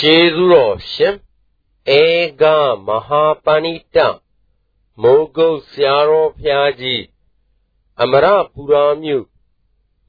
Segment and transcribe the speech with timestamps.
[0.00, 1.14] ကျေးဇူးတော်ရှင်
[1.98, 2.02] ဧ
[2.40, 2.42] က
[2.86, 3.96] မဟာပဏိတ
[5.02, 7.02] မိုးကုတ်ဆရာတော်ဖျားကြီး
[8.02, 9.26] အမရပူရာမြို့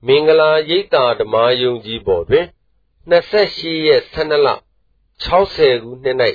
[0.06, 2.48] မင်္ဂလာရိပ်သာဓမ္မယုံကြည်ပေါ်တွင်
[3.12, 4.48] 28ရက်12လ
[5.24, 6.18] 60ခုနှစ်၌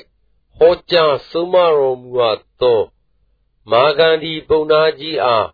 [0.56, 2.80] ဟောကြားဆုံးမတော်မူအပ်သော
[3.70, 5.46] မာဂန္ဒီပုံနာကြီးအား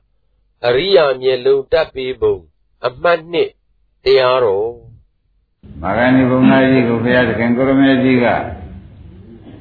[0.67, 2.37] အရိယာမျက်လုံးတက်ပေးပုံ
[2.87, 3.51] အမှတ်နှစ်
[4.05, 4.88] တရားတော်
[5.83, 8.27] မာဂန္ဒီပုံနာကြီးကိုဘုရားသခင်ကိုရမေကြီးက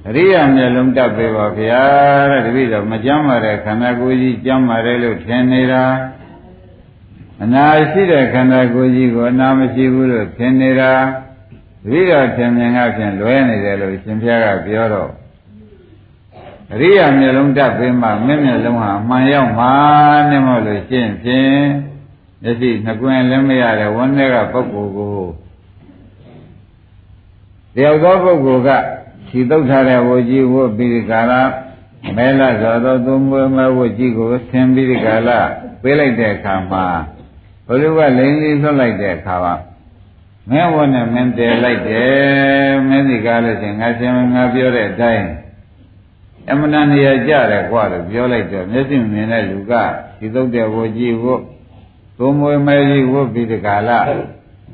[0.07, 1.83] အရိယာမျက်လုံးတက်ပေးပါဗျာ
[2.31, 5.83] တဲ့တပည့်တော်မကြမ်းပါတဲ့ခန္ဓာကိုယ်ကြီးကြမ်းပါတယ်လို့ထင်နေတာ
[7.43, 10.93] အနာရှိတဲ့ခန္ဓာကိုယ်ကြီးကိုအနာမရှိဘူးလို့ထင်နေတာ
[11.83, 15.11] တပည့်တော်ထင်မြင်ကဖြင့်လွဲနေတယ်လို့ရှင်ဘုရားကပြောတော့
[16.73, 19.67] အရိယာမျက်လုံးတက်ပေးမှမင်းမျက်လုံးဟာအမှန်ရောက်မှ
[20.29, 21.61] နဲ့မဟုတ်လို့ရှင်းဖြင့်
[22.41, 25.17] မျက်စိနှစ်ကွင်းလည်းမရတဲ့ဝန်းထဲကပုဂ္ဂိုလ်ကို
[27.77, 28.69] တယောက်သောပုဂ္ဂိုလ်က
[29.27, 31.33] ခြိတုပ်ထားတဲ့ဝတ်ကြီးဝတ်ပြီးကာလ
[32.15, 35.29] မဲလသောသောသုံးမွေးမဝတ်ကြီးကိုဆင်းပြီးကာလ
[35.81, 36.85] ပေးလိုက်တဲ့အခါမှာ
[37.67, 39.55] ဘုလူကလိန်လေးလွတ်လိုက်တဲ့အခါမှာ
[40.49, 45.25] မင်းဝတ်နဲ့မင်းတည်လိုက်တယ်မင်းဒီကားလို့ရှင်ငါရှင်ငါပြောတဲ့အတိုင်း
[46.49, 49.73] အမှန်တန်နေရာကြတယ်ကွာလို့ပြောလိုက်တော့မျက်စိမြင်တဲ့လူက
[50.19, 51.41] ဒီသုတ်တဲ့ဝကြီးဝတ်
[52.17, 53.91] သုံးမွေးမဲကြီးဝတ်ပြီးဒီကာလ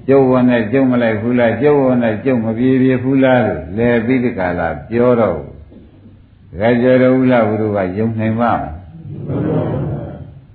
[0.08, 8.62] ကျုပ်ဝန်နဲ့ကျုပ်မလိုက်ဘူးလားကျုပ်ဝန်နဲ့ကျုပ်မပြေပြေဘူးလားလို့လဲပြီးဒီကာလပြောတော့ဒကာကျော်တော်ဦးလာဘုရားကယုံနိုင်ပါ့မ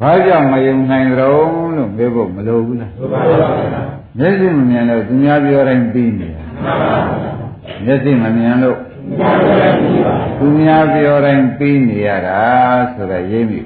[0.00, 1.36] ဘာကြောင့်မယုံနိုင်ကြုံ
[1.76, 2.92] လို့ပြောဖို့မလိုဘူးလား
[4.18, 6.44] မျက်စိမမြင်လို့သူများပြောတိုင်းပြီးနေတာ
[7.84, 8.78] မျက်စိမမြင်လို့
[10.38, 12.40] သူများပြောတိုင်းပြီးနေရတာ
[12.92, 13.60] ဆိုတော့ရေးမိ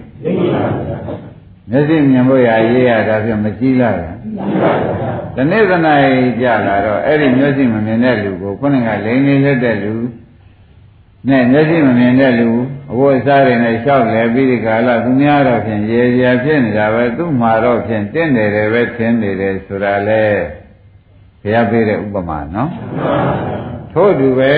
[1.70, 6.04] မျက်စိမြင်ဖို့ရရေးရတာဖြင့်မကြည့်လိုက်ဘူး ဒီနေ့သနား
[6.40, 9.94] ကြလာတော့အဲ့ဒီမျက်စိမမြင်တဲ့လူကိုခုနကလိန်နေလက်တဲ့လူ
[11.28, 12.50] နဲ့မျက်စိမမြင်တဲ့လူ
[12.92, 20.24] အဝတ်အစားတွေနဲ့ရှောက်လဲပြီးဒီကာလသူများတော့ဖြင့်ရေရဖြစ်နေတာပဲသူ့မှာတော့ဖြင့်တင့်တယ်တယ်ပဲထင်နေတယ်ဆိုတာလေ
[21.42, 22.70] ဘုရားပေးတဲ့ဥပမာနော်
[23.92, 24.52] ထို့တူပဲ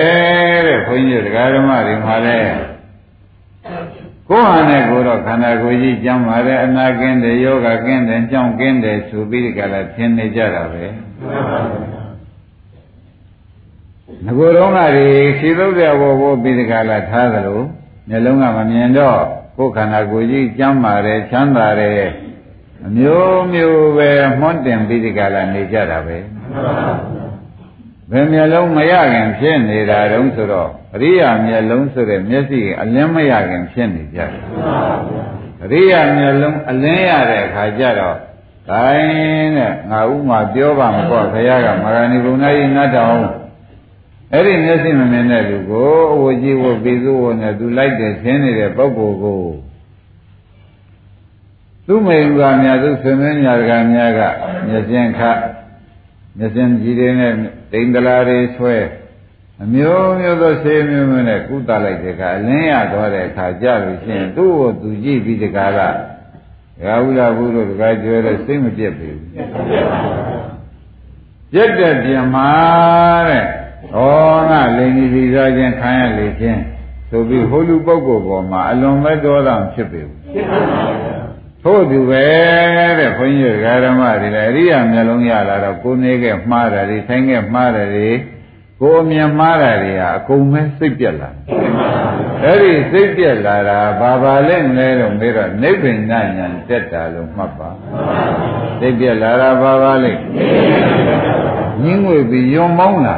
[0.65, 2.39] တဲ့ခွန်ကြီးတရားဓမ္မတွေမှာလဲ
[4.29, 10.85] ကိုယ်ဟာနဲ့ကိုယ်တော့ခန္ဓာကိုယ်ကြီးကျမ်းပါတယ်အနာကင်းတယ်ယောဂကင်းတယ်ကြောင်းကင်းတယ်ဆိုပြီးဒီကလာထင်နေကြတာပဲ
[14.25, 17.61] ငကိုယ်တော့ကဒီရှိသုတ်တဲ့ဘောဘောပြီးဒီကလာထားသလို
[18.09, 19.19] မျက်လုံးကမမြင်တော့
[19.57, 22.09] ကိုယ်ခန္ဓာကိုယ်ကြီးကျမ်းပါတယ်ချမ်းသာတယ်
[22.85, 24.09] အမျိုးမျိုးပဲ
[24.39, 26.17] မွန်းတင်ပြီးဒီကလာနေကြတာပဲ
[28.11, 34.43] ဘယ်မျက်လုံးမရခင်ဖြစ်နေတာတုံးဆိုတော့ အရိယာမျက်လုံးဆိုတဲ့မျက်စိအလင်းမရခင်ဖြစ်နေကြတယ်
[35.63, 38.17] အရိယာမျက်လုံးအလင်းရတဲ့အခါကျတော့
[38.69, 43.17] ဂိုင်းတဲ့ငါဥမာပြောပါမပေါ့ခရကမဂဏီဘုံသားကြီးနတ်တော်
[44.33, 49.41] အဲ့ဒီမျက်စိမမြင်တဲ့လူကိုအဝကြီးဝပြီးသူ့ဝနဲ့သူလိုက်တယ်ရှင်းနေတဲ့ပုဂ္ဂိုလ်ကို
[51.87, 54.21] သူ့မိန်ကများသူဆွေမင်းညာကများက
[54.67, 55.21] မျက်စင်ခ
[56.37, 57.33] မျက်စင်ကြီးတွေနဲ့
[57.71, 58.75] တိန်တလာတွေဆွဲ
[59.63, 65.79] အမျိုးမျိုးသောဆေးမျိုးမျိုးနဲ့ကုသလိုက်တဲ့အခါအလင်းရသွားတဲ့အခါကြလို့ရှိရင်သူ့ကိုသူကြည့်ပြီးတကားက
[66.83, 69.09] ရာဟုလာဘူးတို့တကားကျွဲတဲ့စိတ်မပြတ်ပြီ
[71.51, 72.49] ပြတ်တဲ့ပြန်မှာ
[73.29, 73.45] တဲ့
[73.93, 76.61] ဟောငါလိန်ကြီးပြီးသားချင်းခံရလေချင်း
[77.09, 80.01] ဆိုပြီးဟိုလူပုဂ္ဂိုလ်ပေါ်မှာအလွန်မဲ့တော်တာဖြစ်ပြီ
[81.63, 82.25] ထို့သူပဲ
[82.99, 88.15] တဲ့ခွန်ကြီးဓမ္မတွေလည်းအရိယာမျက်လုံးရလာတော့ကိုနေခဲ့မှားတယ်ထိုင်ခဲ့မှားတယ်
[88.81, 91.29] ကိုမြင်မှားတာတွေဟာအကုန်ပဲစိတ်ပြက်လာ
[92.43, 97.69] အဲ့ဒီစိတ်ပြက်လာတာဘာပါလဲလဲတော့မေးတော့နိဗ္ဗာန်ဉာဏ်တက်တာလို့မှတ်ပါ
[98.79, 100.11] စိတ်ပြက်လာတာဘာပါလဲ
[101.83, 103.17] ညင်းငွေပြီးယွံမောင်းလာ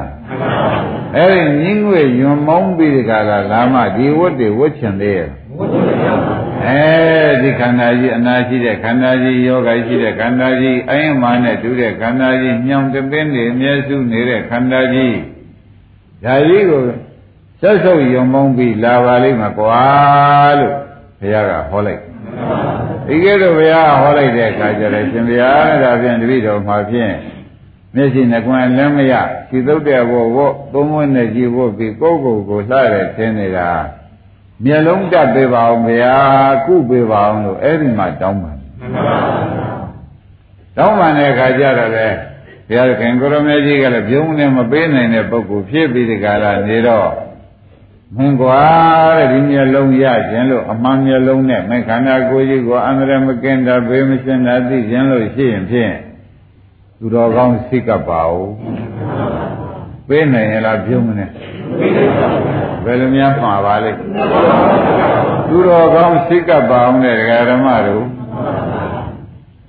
[1.16, 5.29] အဲ့ဒီညင်းငွေယွံမောင်းပြီးဒီကလာလာမှဒီဝတ်တွေဝတ်ချင်သေးရဲ့
[6.66, 6.84] အဲ
[7.41, 15.16] ဒီခန္ဓာကြီးအနာရှိတဲ့ခန္ဓာကြီးယောဂရှိတဲ့ခန္ဓာကြီးအယံမာနဲ့တူတဲ့ခန္ဓာကြီးညောင်တပင်းနေအမျက်စုနေတဲ့ခန္ဓာကြီး
[16.23, 16.81] ဒါကြီးကို
[17.62, 19.81] ဆက်ဆုပ်ယုံမုန်းပြီးလာပါလိမ့်မယ်ကွာ
[20.59, 20.74] လို့
[21.19, 22.01] ဘုရားကဟောလိုက်
[23.07, 27.13] ဒီကဲတော့ဘုရားဟောလိုက်တဲ့အခါကျတော့ရှင်ဘုရားဒါဖြင့်တပည့်တော်မှာဖြင့်
[27.95, 29.13] မျက်စိနှကွန်းလည်းမရ
[29.50, 33.69] ဒီသုတ်တဲ့ဘောဘောသုံးဝင်းနဲ့ကြည့်ဖို့ပြီးကိုယ့်ကိုယ်ကိုလှတဲ့သင်နေတာ
[34.63, 36.15] မျက်လုံးတက်ပေးပါအောင်ဗျာ
[36.65, 38.51] ကုပေးပါအောင်လို့အဲ့ဒီမှာတောင်းပါ
[40.77, 42.07] တောင်းပန်တဲ့အခါကျတော့လေ
[42.67, 47.09] ဘုရားခင်ကိုရမေကြီးကလည်းပြုံးနေမပေးနိုင်တဲ့ပုဂ္ဂိုလ်ဖြစ်ပြီးဒီကရာနေတော့
[48.15, 48.61] မင်းကွာ
[49.17, 55.93] တဲ့ဒီမျက်လုံးရခြင်းလို့အမှန်မျက်လုံးနဲ့မခန္ဓာကိုယ်ကြီးကိုအန္တရာယ်မကင်းတာဘေးမရှင်းတာသိခြင်းလို့ရှိရင်ဖြင့်
[56.97, 58.49] သူတော်ကောင်းစိတ်ကပ်ပါဦး
[60.07, 61.29] ပေးနိုင်ရလားပြုံးမနဲ့
[62.83, 63.99] ဘယ်လိုများမှာပါလိမ့်
[65.49, 68.05] သူတော်ကောင်းစိတ်ကပ်ပါအောင်တဲ့ဒကာဓမ္မတို့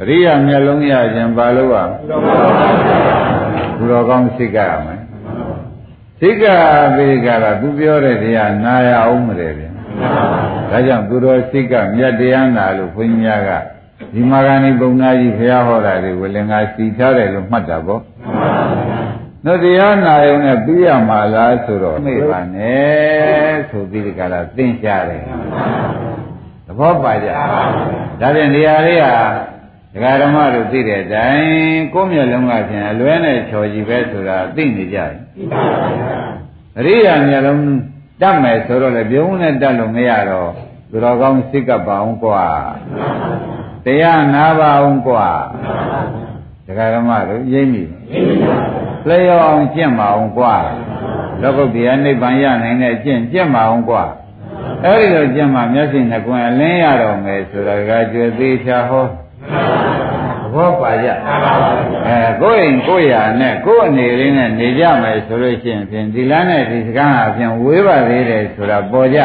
[0.01, 1.83] အရိယာမျက်လုံးရခြင်းဘာလို့ ਆ
[3.77, 5.01] သူတော်ကောင်းစိတ်ကပ်ရမယ်
[6.21, 6.45] စိတ်က
[6.95, 9.71] ပြီးကြတာသူပြောတဲ့တရားနာရအောင်မလဲဗျာ
[10.71, 13.51] ဒါကြောင့်သူတော်စိတ်ကမြတ်တရားနာလို့ဘုန်းကြီးများက
[14.15, 18.01] ဒီမာဂဏီပုံနာကြီးဘုရားဟောတာတွေဝလင်္ကာစီထားတယ်လို့မှတ်တာပေါ့
[19.45, 25.23] တို့တရားနာယုံနဲ့ပြီးရမှာလားဆိုတော့မေ့ပါနဲ့ဆိုပြီးဒီကလာသင်ရှားတယ်
[26.67, 29.15] သဘောပါကြဒါဖြင့်နေရာလေးဟာ
[29.99, 35.13] ဒကာဓမ္မတို့သိတဲ့အတိုင်းကိုယ့်မျက်လုံးကဖြင့်အလွဲနဲ့ချော်ကြည့်ပဲဆိုတာသိနေကြတယ်
[36.79, 37.63] အရိယာမျက်လုံး
[38.21, 40.51] တတ်မယ်ဆိုတော့လေပြုံးနဲ့တတ်လို့မရတော့
[40.91, 42.45] သူတော်ကောင်းစိတ်ကပ်ပါအောင်ကွာ
[43.85, 45.27] တရားနာပါအောင်ကွာ
[46.67, 47.83] ဒကာဓမ္မတို့ရိမ့်ပြီ
[49.09, 50.55] လျော်အောင်ကျင့်ပါအောင်ကွာ
[51.43, 54.03] လောကုတ္တရာနိဗ္ဗာန်ရနိုင်တဲ့အကျင့်ကျင့်ပါအောင်ကွာ
[54.85, 59.07] အဲ့ဒီလိုကျင့်မှမျက်စိနှကွင်းအလင်းရတော့မယ်ဆိုတာကကြွယ်သေးချာဟော
[59.51, 61.09] သဘောပါကြ
[62.09, 69.21] အဲကိုယ့်အိမ်ကိုယ့်ရာနဲ့ကိုယ့်အနေလေးနဲ့နေကြမယ်ဆိုလို့ရှိရင်ဖြင့်ဒီလမ်းနဲ့ဒီစကားအပြင်ဝေးပါသေးတယ်ဆိုတာပေါ်ကြ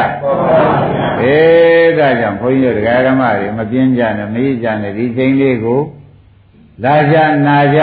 [1.22, 5.80] အေးဒါကြောင့်ဘုန်းကြီးတို့တရားဓမ္မတွေမပြင်းကြနဲ့မကြီးကြနဲ့ဒီချိန်လေးကို
[6.84, 7.16] လာကြ
[7.46, 7.80] နာကြ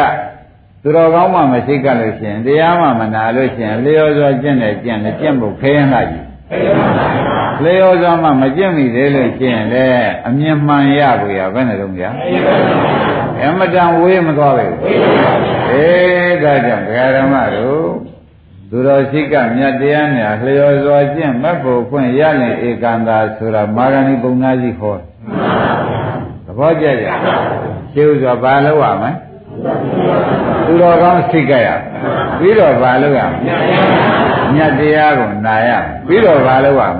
[0.82, 6.26] သူတော်ကောင်းမှမရှိကြလို့ရှိရင်တရားမှမနာလို့ရှိရင်လျော်စွာကျင့်တယ်ကျင့်တယ်ကျင့်ဖို့ခဲရင်လာကြီး
[7.66, 12.10] လျော်စွာမှမကျင့်မိသေးလို့ရှိရင်လည်းအမြင်မှန်ရကိုရဘယ်နဲ့တော့ကြာ
[13.42, 14.66] အမတန်ဝေးမသွားပဲ
[15.72, 17.88] အေးဒါကြောင့်ဒကာဓမ္မတို့
[18.70, 25.00] သူတော်ရှိကမြတ်တရားများလျော်စွာကျင့်မက်ဖို့ဖွင့်ရရင်ဧကန္တာဆိုတာမာဂဏီပုံနာကြီးခေါ်
[26.46, 27.06] သဘောကျကြ
[27.94, 29.12] ရှင်းဥစွာဘာလို့ရမလဲ
[30.66, 31.70] သူတော်ကောင်းစိတ်ကြရ
[32.40, 33.56] ပြီးတော့ဘာလို့ရမလဲ
[34.54, 35.70] မြတ်တရားကိုနာရ
[36.08, 36.98] ပြီးတော့ဘာလို့ရမ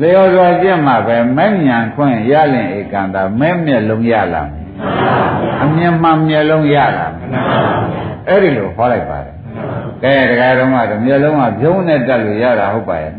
[0.00, 4.66] လဲလျော်စွာကျင့်မှပဲမဲ့ညာခွင့်ရရင်ဧကန္တာမဲ့မျက်လုံးရလာမယ်
[5.62, 7.28] အမြင်မှမျက်လုံးရလာမယ်
[8.28, 9.34] အဲ့ဒီလိုဟောလိုက်ပါတယ်
[10.02, 13.12] ကဲတရားတော်ကတော့မျက်လုံးကဖြုံးနဲ့တက်လို့ရတာဟုတ်ပါရဲ့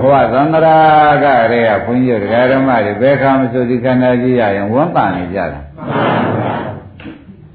[0.00, 0.78] ဘုရားသန္တရာ
[1.24, 5.60] ကရေကဘုန်းကြီးတို့တရားတော်မတွေဘယ်ခါမဆိုဒီခန္ဓာကြီးရရင်ဝမ်းပန်နေကြတာ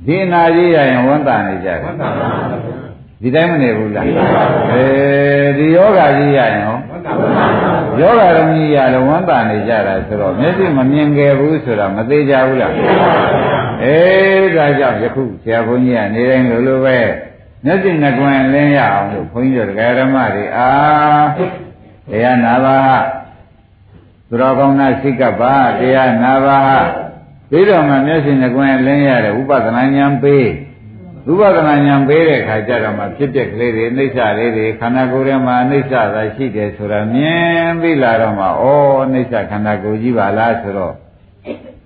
[0.05, 1.93] ဒီနာကြီးရရင်ဝမ်းပန်နေကြတယ်
[3.21, 4.05] ဒီတိုင်းမနေဘူးလား
[4.71, 4.83] အဲ
[5.57, 6.77] ဒီယောဂကြီးရရင်ဟော
[7.99, 12.73] ယောဂရုံကြီးရလည်းဝမ်းပန်နေကြတာဆိုတော့မျက်စိမမြင်ခဲ့ဘူးဆိုတာမသေးကြဘူးလား
[13.83, 13.97] အဲ
[14.55, 16.97] ဒါကြောင့်ယခုဆရာဘုန်းကြီးကနေတိုင်းလိုလိုပဲ
[17.65, 20.69] မျက်စိနှကွင်လင်းရအောင်လို့ဘုန်းကြီးတို့ဓမ္မတွေအာ
[22.09, 26.69] တရားနာပါဟသူတော်ကောင်းနာစိတ်ကပါတရားနာပါဟ
[27.49, 30.47] ပြီးတော့မှမျက်စိနှကွင်လင်းရတဲ့ဥပဒနာဉာဏ်ပေး
[31.31, 40.93] ဥပဒနာဉာဏ်ပေးတဲ့ခါကျတော့မှဖြစ်တဲ့ကလေးတွေအိဋ္ဌလေးတွေခန္ဓာကိုယ်ထဲမှာအိဋ္ဌသာရှိတယ်ဆိုတာမြင်ပြီးလာတော့မှဩအိဋ္ဌခန္ဓာကိုယ်ကြီးပါလားဆိုတော့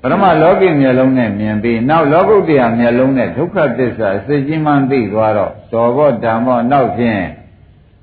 [0.02, 7.22] ပရမလောကီမျက်လုံးနဲ့မြင်ပြီးနောက်လောကုတ္တရာမျက်လုံးနဲ့ဒုက္ခသစ္စာစိတ်ကြီးမှန်းသိသွားတော့တော်ဘောဓမ္မောနောက်ဖြင့်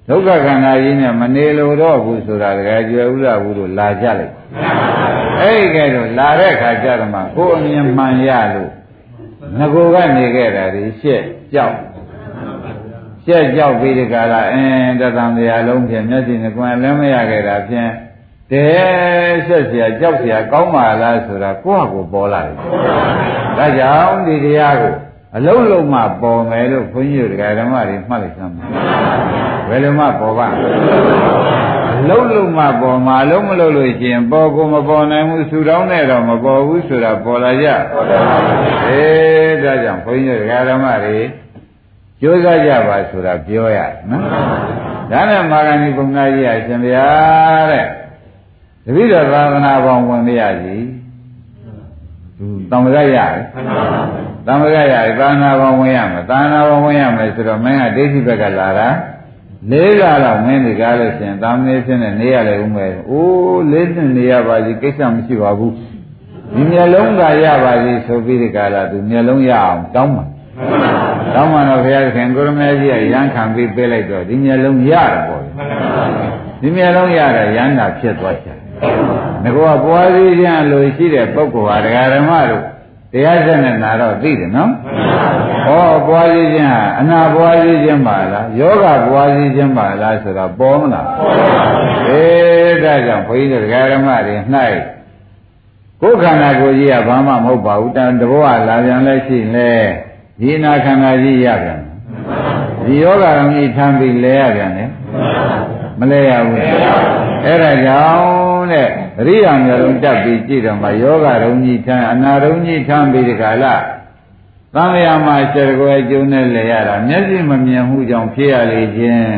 [0.09, 4.35] ဒုက္ခခန္ဓာကြီးနဲ့မနေလို့တော့ဘူးဆိုတာတကယ်ကျွယ်ဥရဘူးလို့လာကြလိုက်
[5.41, 8.71] အဲ့ဒီကဲတော့လာတဲ့ခါကျတော့မှကိုယ်အမြင်မှန်ရလို့
[9.58, 11.24] ငကိုကနေခဲ့တာဒီရှက်
[11.54, 11.76] ကြောက်
[13.26, 17.90] ရှက်ကြောက်ပြီးဒီကလာအင်းတသံတရားလုံးဖြင့်မျက်စိနှကွယ်လည်းမရခဲ့တာဖြင့်
[18.52, 18.68] တဲ
[19.48, 22.56] ဆက်เสียကြောက်เสียကောင်းပါလားဆိုတာကိုယ့်ဟာကိုယ်ပေါ်လာတယ်။
[23.58, 24.94] ဒါကြောင့်ဒီတရားကို
[25.36, 28.66] အလုံးလုံးမှပေါ်မယ်လို့ခွန်ကြီးတို့ဓမ္မတွေမှတ်လိုက်သမ်းပါ။
[29.70, 31.77] ဘယ်လိုမှပေါ်ပါအ
[32.09, 37.69] လုံးလုံးမှပေါ်မှာလုံးမလို့လို့ရှိရင်ပေါ်ကိုမပေါ်နိုင်ဘူးဆူတောင်းနဲ့တော့မပေါ်ဘူးဆိုတာပေါ်လာကြ။
[38.89, 41.19] အေးဒါကြောင့်ခွန်ကြီးတို့ဓမ္မတွေ
[42.21, 43.79] ကြိုးစားကြပါဆိုတာပြောရ
[44.11, 44.25] နော်။
[45.11, 47.09] ဒါနဲ့မာဂဏီပုံနာကြီးအရှင်ဗျာ
[47.71, 47.87] တဲ့
[48.85, 50.77] တပိတော့သာသနာပေါင်းဝင်မရစီ
[52.39, 53.33] သူတံပကရတယ်
[54.47, 58.89] တံပကရတယ်သာသနာပေါင်းဝင်ရမယ်သာသနာပေါင်းဝင်ရမယ်ဆိုတော့မင်းကဒိဋ္ဌိဘက်ကလာတာ
[59.71, 65.73] လေးကတော့မင်းဒီကားလို့ရှင်သာမဏေဖြစ်နေနေရလေဦးမယ်အိုးလေးနှစ်နေရပါစီကိစ္စမရှိပါဘူး
[66.55, 70.25] ဒီမျက်လုံးကရပါစီဆိုပြီးဒီကားလာသူမျက်လုံးရအောင်တောင်းပါ
[71.35, 75.43] တောင်းမှတော့ဘုရားသခင်ကိုရမေကြီးကရန်ခံပြီးပေးလိုက်တော့ဒီမျက်လုံးရတယ်ပေါ့
[76.61, 78.59] ဒီမျက်လုံးရတာရန်တာဖြစ်သွားချင်
[79.45, 82.65] ငကောပွားစည်းခြင်းလို့ရှိတဲ့ပုဂ္ဂိုလ်ဟာဒကာဓမ္မတို့
[83.13, 84.71] တရားစက်နဲ့နာတော့သိတယ်နော်
[85.67, 91.07] ဟောပွားစည်းခြင်းဟာအနာပွားစည်းခြင်းပါလားယောဂပွားစည်းခြင်းပါလားဆိုတော့ပေါ်မလား
[92.09, 94.35] အေးဒါကြောင့်ဘုန်းကြီးတို့ဒကာဓမ္မတွေ၌
[96.01, 99.71] ကိုယ်ခန္ဓာကိုယ်ကြီးကဘာမှမဟုတ်ပါဘူးတန်တဘောကလာပြန်လဲရှိလဲ
[100.41, 101.89] ဒီနာခန္ဓာကြီးရပြန်ရ
[102.87, 104.91] ဒီယောဂရုံကြီးထမ်းပြီးလဲရပြန်တယ်
[106.01, 106.61] မလဲရဘူး
[107.45, 108.89] အဲ့ဒါကြောင့်တဲ့
[109.19, 113.75] အရိယာမျိုးလုံးတက်ပြီးကြည့်တော့မှယောဂရုံကြီးထမ်းအနာရုံကြီးထမ်းပြီးဒီကလာ
[114.75, 119.31] သံဃာမှာစေတကွယ်ကျုံနဲ့လဲရတာမျက်စိမမြင်မှုကြောင့်ဖြစ်ရလေခြင်း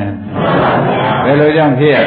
[1.25, 1.99] ဘယ်လိုကြောင့်ဖြစ်ရ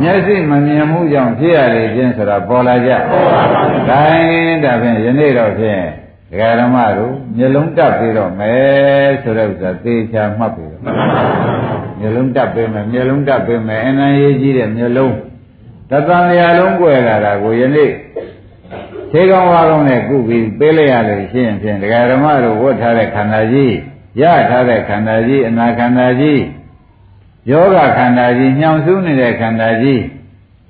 [0.00, 2.90] မျက်စိမမြင်မှုကြောင့်ဖြစ်ရလေခြင်းဆိုတာပေါ်လာကြ။
[3.88, 5.82] ဒါရင်ဒါဖြင့်ယနေ့တော့ဖြင့်
[6.30, 10.82] ဒကာဓမ္မတို့မျက်လုံးတက်ပြီးတော့မယ်ဆိုတဲ့ဥစ္စာသေချာမှတ်ပြီးတော့
[11.98, 15.14] မျက်လုံးတက်ပြီးမယ်မျက်လုံးတက်ပြီးမယ်အနန္ရေးကြီးတဲ့မျက်လုံး
[15.90, 17.90] တသံလျာလုံးကွယ်လာတာကိုယနေ့
[19.12, 23.74] ခြေကောင်းဝါကောင်းနဲ့ကုပြီးပေးလိုက်ရလို့ရှိရင်ဖြင့်ဒကာဓမ္မတို့ဝတ်ထားတဲ့ခန္ဓာကြီး
[24.20, 26.42] ရထားတဲ့ခန္ဓာကြီးအနာခန္ဓာကြီး
[27.50, 30.00] ယောဂခန္ဓာကြီးညှောင်ဆူးနေတဲ့ခန္ဓာကြီး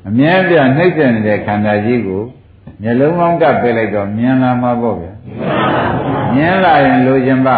[0.08, 2.22] အမြဲတမ်းနှိမ့်ဆက်နေတဲ့ခန္ဓာကြီးကို
[2.82, 5.12] မျက်လုံးကောင်းကပ်ပေးလိုက်တော့မြင်လာမှာပေါ့ဗျာ
[6.34, 7.56] မြင်လာရင်လိုချင်ပါ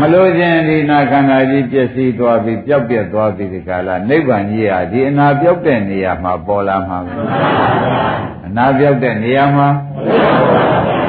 [0.00, 7.12] မလိုချင်ဒီနာခန္ဓာကြီးပြည့်စည်သွားပြီးပျောက်ပြက်သွားပြီးဒီကလာနိဗ္ဗာန်ကြီးဟာဒီအနာပျောက်တဲ့နေရာမှာပေါ်လာမှာပဲ
[8.43, 9.68] အ နာပျောက်တဲ့နေရာမှာ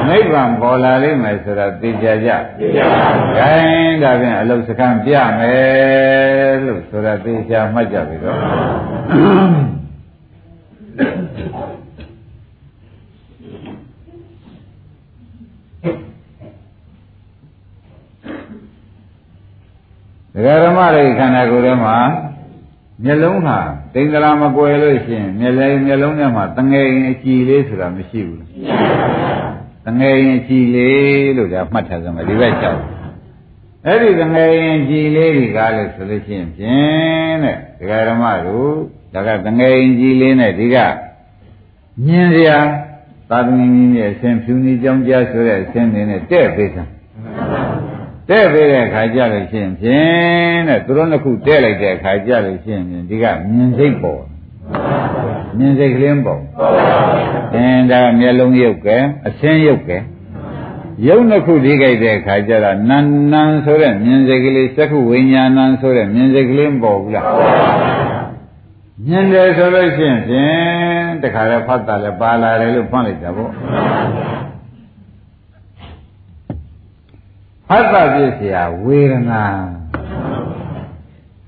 [0.08, 8.40] နိဗ္ဗာန်ပေါ်လာလိမ့်မယ်ဆိုတာသိကြကြသိကြပါဘူး။ခိုင်းဒါဖြင့်အလုစကံပြမယ်လို့ဆိုတာသိချာမှတ်ကြပြီတော့
[20.34, 21.98] ဒဂရမတွေခန္ဓာကိုယ်ထဲမှာ
[23.04, 23.60] မျက်လုံးဟာ
[23.98, 28.50] တိင်္ဂလာမကွယ်လို့ရှိရင်မျက်လုံးမျက်လုံးထဲမှာတငယ်ရင်အကြည်လေးဆိုတာမရှိဘူးလား
[29.86, 32.80] တငယ်ရင်ကြည်လေးလို့ဒါမှတ်ထားစမ်းပါဒီဘက်ကြောက်
[33.86, 38.72] အဲ့ဒီတငယ်ရင်ကြည်လေးတွေကလည်းဆိုလို့ရှိရင်ဖြင့်တဲ့ဒကာဓမ္မတို့
[39.14, 40.78] ဒါကတငယ်ရင်ကြည်လေးနဲ့ဒီက
[42.06, 42.60] မြင်စရာ
[43.30, 46.95] သာသမီကြီးရဲ့အရှင်ဖြူနေကြောင်းကြားဆိုတဲ့အရှင်နေနဲ့တဲ့ပေးစမ်း
[48.30, 54.24] တဲ့ပေးတဲ့အခါကျလို့ရှိရင်ဖြင့်တဲ့သူတို့နှစ်ခုတဲ့လိုက်တဲ့အခါကျလို့ရှိရင်ဒီကမြင်စိတ်ပေါ်
[55.58, 56.42] မြင်စိတ်ကလေးပေါ့
[57.54, 59.98] သင်ဒါမျက်လုံးရုပ်ကဲအဆင်းရုပ်ကဲ
[61.08, 67.26] ရုပ်နှစ်ခုဒီကြိုက်တဲ့အခါကျတော့နန်နန်ဆိုတဲ့မြင်စိတ်ကလေးသက္ခုဝိညာဏံဆိုတဲ့မြင်စိတ်ကလေးမပေါ်ဘူးလား
[69.08, 73.52] မြင်တယ်ဆိုလို့ရှိရင်ဖြင့်တခါလဲဖတ်တာလဲပါလာတယ်လို့ဖွင့်လိုက်တာပေါ့
[77.69, 79.45] ဖတ်တာပြည့်เสียဝေဒနာ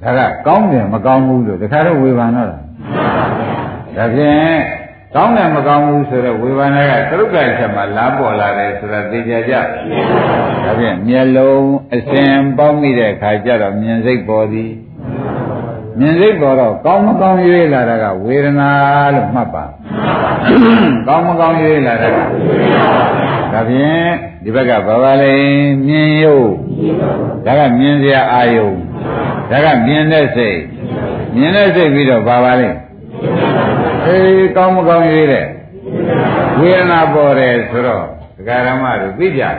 [0.02, 2.60] ဒါကကောင်းတယ်မကောင်းဘူးလို့တခါတော့ဝေဘာတော့လား
[3.96, 4.58] ဒါဖြင့်
[5.14, 9.62] ကောင်းတယ်မကောင်းဘူးဆိုတော့ဝေဘာနာကသရုပ်ကချက်မှာလာပေါ်လာတယ်ဆိုတာသိကြကြဒါ
[10.78, 14.72] ဖြင့်မျက်လုံးအစဉ်ပေါင်းမိတဲ့အခါကျတော့မြင်စိတ်ပေါ်သည်
[15.98, 18.70] မြင်စိတ်ပေါ်တော့ကောင်းမကောင်းရွေးလာတာကဝေဒနာ
[19.14, 19.64] လို့မှတ်ပါ
[21.08, 22.18] ကောင်းမကောင်းရွေးလာတာက
[23.52, 25.33] ဒါဖြင့် ဒီဘက်ကဘာပါလဲ
[25.87, 26.51] မြင်ရုပ်
[27.45, 28.69] ဒါကမြင်စရာအာယုံ
[29.51, 30.59] ဒါကမြင်တဲ့စိတ်
[31.35, 32.69] မြင်တဲ့စိတ်ပြီးတော့ဘာပါလဲ
[34.05, 35.45] အေးကောင်းမကောင်းရွေးတဲ့
[36.59, 38.05] ဝေဒနာပေါ်တယ်ဆိုတော့
[38.37, 39.55] ဒကာရမတို့သိကြတယ်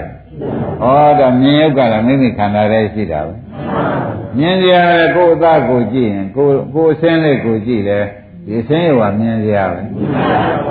[0.83, 0.87] ဩ
[1.19, 3.35] ဒါမြင်ရုပ်ကလည်းမိမိခန္ဓာထဲရှိတာပဲ
[4.39, 4.77] မြင်ကြရ
[5.17, 8.01] ကိုယ်အသားကိုကြည့်ရင်ကိုယ်ကိုယ်အစင်းလေးကိုကြည့်လဲ
[8.47, 9.81] ဒီအစင်းရောမြင်ကြရပဲ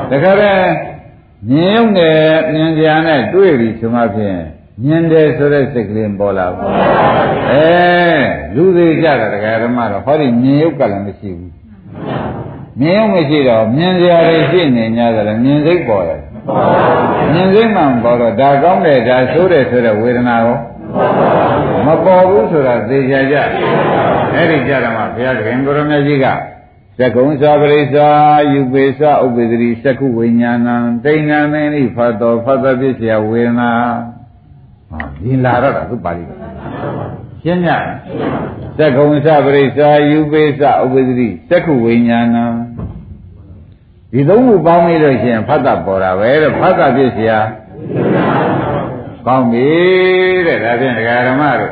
[0.09, 0.97] တခါတည်း
[1.46, 2.17] မြင်ရုပ်နဲ့
[2.53, 4.39] မြင်ကြရနဲ့တွေ့ပြီဆိုမှဖြင့်
[4.86, 6.72] မြင်တယ်ဆိုတဲ့စိတ်ကလေးပေါ်လာဘူး
[7.51, 7.67] အဲ
[8.56, 11.53] လူသေးကြတာတရားဓမ္မတော့ဟောဒီမြင်ရုပ်ကလည်းမရှိဘူး
[12.79, 16.22] မြင်ရုပ်မရှိတော့မြင်စရာတွေရှိနေ냐ဆိုတော့မြင်စိတ်ပေါ်တယ်
[17.34, 20.58] မြင်စိတ်မှမပေါ်တော့ဒါကောင်းတယ်ဒါဆိုးတယ်ဆိုတဲ့ဝေဒနာရော
[21.86, 23.36] မပေါ်ဘူးဆိုတာသိကြကြ
[24.34, 26.25] အဲ့ဒီကြတော့မှဘုရားခင်ကိုရမကြီးက
[27.00, 28.08] သကုံသာပရိစ္ဆာ
[28.54, 30.75] ယူပေသဥပ္ပဒတိသက္ခုဝိညာဏံ
[31.06, 33.72] တိဏ္ဍမင်းဤဖတ်တော်ဖတ်သပစ္စယဝေဒနာ
[34.89, 36.24] ဟောဒီလာတော့တာသူပါဠိ
[37.44, 37.68] ရှင်းည
[38.77, 42.46] သက္ကုံသပရိစ္ဆာယူပေသဥပ္ပဒတိသက္ခုဝိညာဏံ
[44.12, 47.32] ဒီသုံးခုပေါင်းပြီးလို့ရှိရင်ဖတ်တာပေါ်တာပဲတဲ့ဖတ်တာပစ္စယ
[49.27, 49.68] ကောင်းပြီ
[50.48, 51.72] တဲ့ဒါဖြင့်ဒကာဓမ္မတို့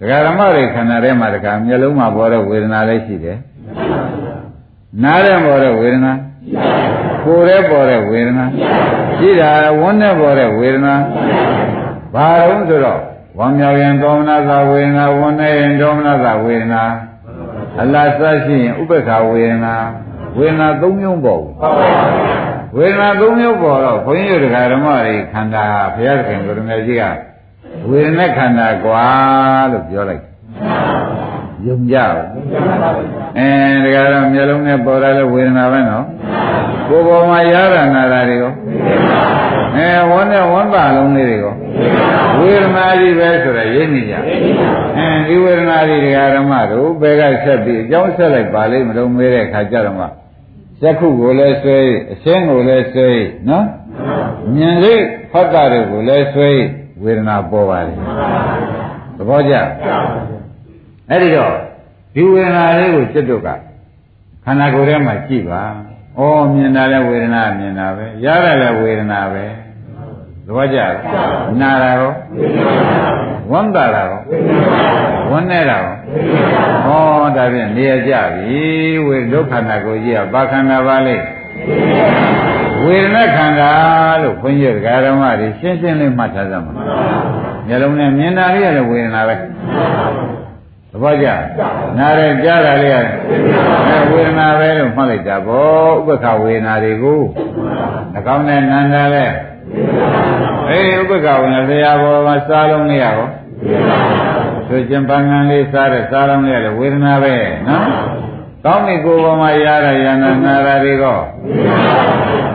[0.00, 3.38] ဒကာဓမ္မတွေခန္ဓာထဲမှာဒကာမျက်လုံးမှာပေါ်တဲ့ဝေဒနာလည်းရှိတယ်
[5.02, 6.12] နားထဲပေါ်တဲ့ဝေဒနာ
[7.24, 8.44] ကိုယ်ထဲပေါ်တဲ့ဝေဒနာ
[9.18, 9.50] ရှိတာ
[9.80, 10.94] ဝန်းထဲပေါ်တဲ့ဝေဒနာ
[12.14, 13.00] ဘာလို့ဆိုတော့
[13.38, 16.82] ဝမ်းမြောက်ရင်ဒေါမနသာဝေဒနာဝန်းနေရင်ဒေါမနသာဝေဒနာ
[17.80, 19.74] အလားစရှိရင်ဥပ္ပခာဝေဒနာ
[20.38, 21.42] ဝေဒနာ၃မျိုးပေါ့
[22.76, 25.64] ဝေဒနာ၃မျိုးပေါ်တော့ဘုန်းကြီးတို့ဓမ္မတွေခန္ဓာ
[25.94, 27.04] ဘုရားခင်ကိုရမေကြီးက
[27.88, 29.04] ဝေဒနာခန္ဓာကွာ
[29.72, 30.24] လို့ပြောလိုက်
[31.66, 32.04] ယုံကြပါ
[33.38, 33.48] အဲ
[33.84, 36.04] ဒါကတော့မျိုးလုံးနဲ့ပေါ်လာတဲ့ဝေဒနာပဲနော်
[36.88, 38.52] ကိုယ်ပေါ်မှာရတာနာတာတွေရော
[39.76, 41.54] အဲဝန်းနဲ့ဝန်းပါလုံးလေးတွေရော
[42.38, 44.14] ဝေဒနာကြီးပဲဆိုတော့ရင်းနေကြ
[44.98, 50.06] အဲဒီဝေဒနာကြီးတရားဓမ္မတို့ဘယ်ကဆက်ပြီးအကြောင်းဆက်လိုက်ပါလိမ့်မလို့မေးတဲ့အခါကျတော့မှ
[50.80, 51.78] ဇက်ခုကိုလည်းဆွဲ
[52.12, 53.08] အရှင်းကိုလည်းဆွဲ
[53.48, 53.64] နော်
[54.54, 56.50] မြင်စိတ်ဖတ်တာတွေကိုလည်းဆွဲ
[57.02, 57.94] ဝေဒနာပေါ်ပါလေ
[59.16, 59.54] သဘောကျ
[61.10, 61.54] အဲ့ဒီတော့
[62.14, 63.48] ဒီဝေဒနာလေးကိုจิตတို့က
[64.44, 65.62] ခန္ဓာကိုယ်ထဲမှာကြည့်ပါ
[66.18, 66.20] ဩ
[66.52, 69.44] မြင်တာလည်းဝေဒနာမြင်တာပဲရတာလည်းဝေဒနာပဲ
[70.46, 70.78] သဘောကျ
[71.60, 72.12] နာတာရော
[73.50, 74.20] ဝမ်းသာတာရော
[75.30, 75.94] ဝမ်းနေတာရော
[76.86, 78.60] ဟောဒါဖြင့်နေရကြပြီ
[79.06, 81.16] ဝေဒုက္ခန္ဓာကိုကြီးကဘာခန္ဓာပါလဲ
[82.84, 83.70] ဝေဒနာခန္ဓာ
[84.22, 84.74] လို့ဘုန်းကြီး
[85.06, 86.72] ဓမ္မတွေရှင်းရှင်းလေးမှတ်ထားကြမှာ
[87.66, 89.40] မျက်လုံးနဲ့မြင်တာလေးရတယ်ဝေဒနာပဲသ
[91.02, 91.28] ဘောကျ
[91.98, 93.14] နားရကြားတာလေးရတယ်
[94.10, 97.20] ဝေဒနာပဲလို့မှတ်လိုက်တာဗောဥပ္ပခဝေဒနာတွေကို
[98.12, 99.26] နှကောင်းနဲ့နန္တာလဲ
[100.70, 103.28] အေးဥပ္ပခဝေဒနာဆရာဘောမှာစားလုံးလေးရရော
[104.66, 107.34] ဆိုခြင်းပန်းငံလေးစားတဲ့စားလုံးလေးရလေဝေဒနာပဲ
[107.68, 107.86] နော်
[108.64, 111.18] ကောင်းပြီကိုယ်ပေါ်မှာရတာရနာနာတာတွေကို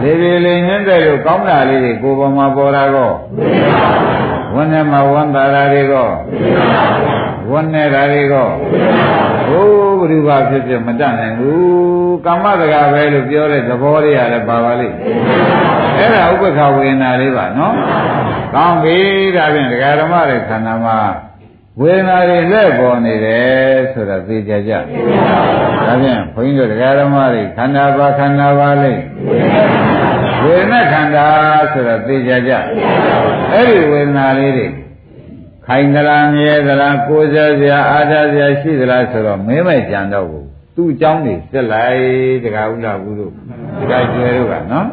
[0.02, 3.12] လေလေလေးညင်းတဲ့လို့ကောင်းတာလေးတွေကိုယ်ပေါ်မှာပေါ်တာကော
[4.56, 6.08] ဝန်းထဲမှာဝန်းတာတာတွေကို
[7.50, 8.50] ဝန်းနေတာတွေကို
[9.50, 14.96] ဟိုးဘုရားဖြစ်ဖြစ်မတတ်နိုင်ဘူးကမ္မတကာပဲလို့ပြောတဲ့သဘောလေးရတယ်ပါပါလိမ့်
[15.98, 17.76] အဲ့ဒါဥပ္ပခဝေဒနာလေးပါနော်
[18.56, 18.98] ကောင်းပြီ
[19.36, 21.00] ဒါဖြင့်ဒကာဓမ္မတွေခန္ဓာမှာ
[21.82, 24.80] ဝေဒနာတွေလက်ပေါ်နေတယ်ဆိုတော့သိကြကြဒါ
[26.02, 29.02] ဖြင့်ဘုန်းကြီးတို့ဒကာဓမ္မတွေခန္ဓာပါခန္ဓာပါလိမ့်
[30.44, 31.28] ဝေဒနာခန္ဓာ
[31.72, 32.52] ဆိုတော့သိကြကြ
[33.54, 34.68] အဲ့ဒီဝေဒနာလေးတွေ
[35.72, 43.32] ခိုင်သလားမြဲသလားကိုယ်စားစရာအားထားစရာရှိသလားဆိုတော့မင်းမဲ့ကြံတော့ဘူးသူ့အကြောင်းတွေစက်လိုက်တခါဥလာဘူးတို့
[43.80, 44.88] တခါကျွဲတို့ကနော်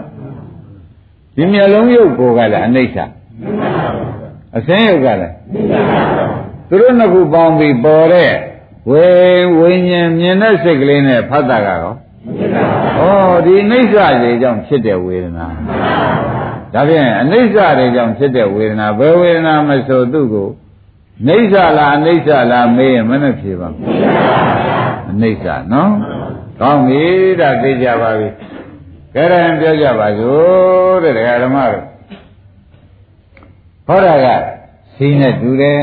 [1.37, 2.97] ဒီမျက်လုံးရုပ်ကိုကလည်းအနိစ္စ
[4.57, 5.35] အစင်းရုပ်ကလည်း
[6.69, 8.33] သူတို့နှစ်ခုပေါင်းပြီးပေါ်တဲ့
[8.91, 9.07] ဝေ
[9.59, 11.97] ဝိညာဉ်မြင်တဲ့စိတ်ကလေးနဲ့ဖတ်တာကတော့
[13.01, 15.47] ဩဒီအိဋ္ဌရေကြောင့်ဖြစ်တဲ့ဝေဒနာ
[16.73, 20.49] ဒါဖြင့်အနိစ္စတွေကြောင့်ဖြစ်တဲ့ဝေဒနာဘယ်ဝေဒနာမဆိုသူ့ကို
[21.27, 23.85] နိစ္စလားအနိစ္စလားမေးရင်မနဲ့ဖြေပါဘူး
[25.11, 25.93] အနိစ္စနော်
[26.61, 27.05] ကောင်းပြီ
[27.41, 28.29] ဒါသိကြပါပြီ
[29.15, 31.85] ကဲရင်ပြောကြပါစို့တဲ့ဒကာဓမ္မတို့
[33.87, 34.27] ဟောတာက
[34.95, 35.81] စီနဲ့တူတယ်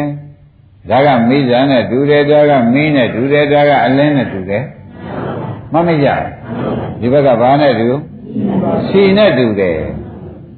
[0.90, 4.64] ဒါကမိဇာနဲ့တူတယ်ဒါကမင်းနဲ့တူတယ်ဒါကအလင်းနဲ့တူတယ်
[5.74, 6.08] မမကြ
[7.00, 7.90] ဒီဘက်ကဘာနဲ့တူ
[8.88, 9.78] စီနဲ့တူတယ်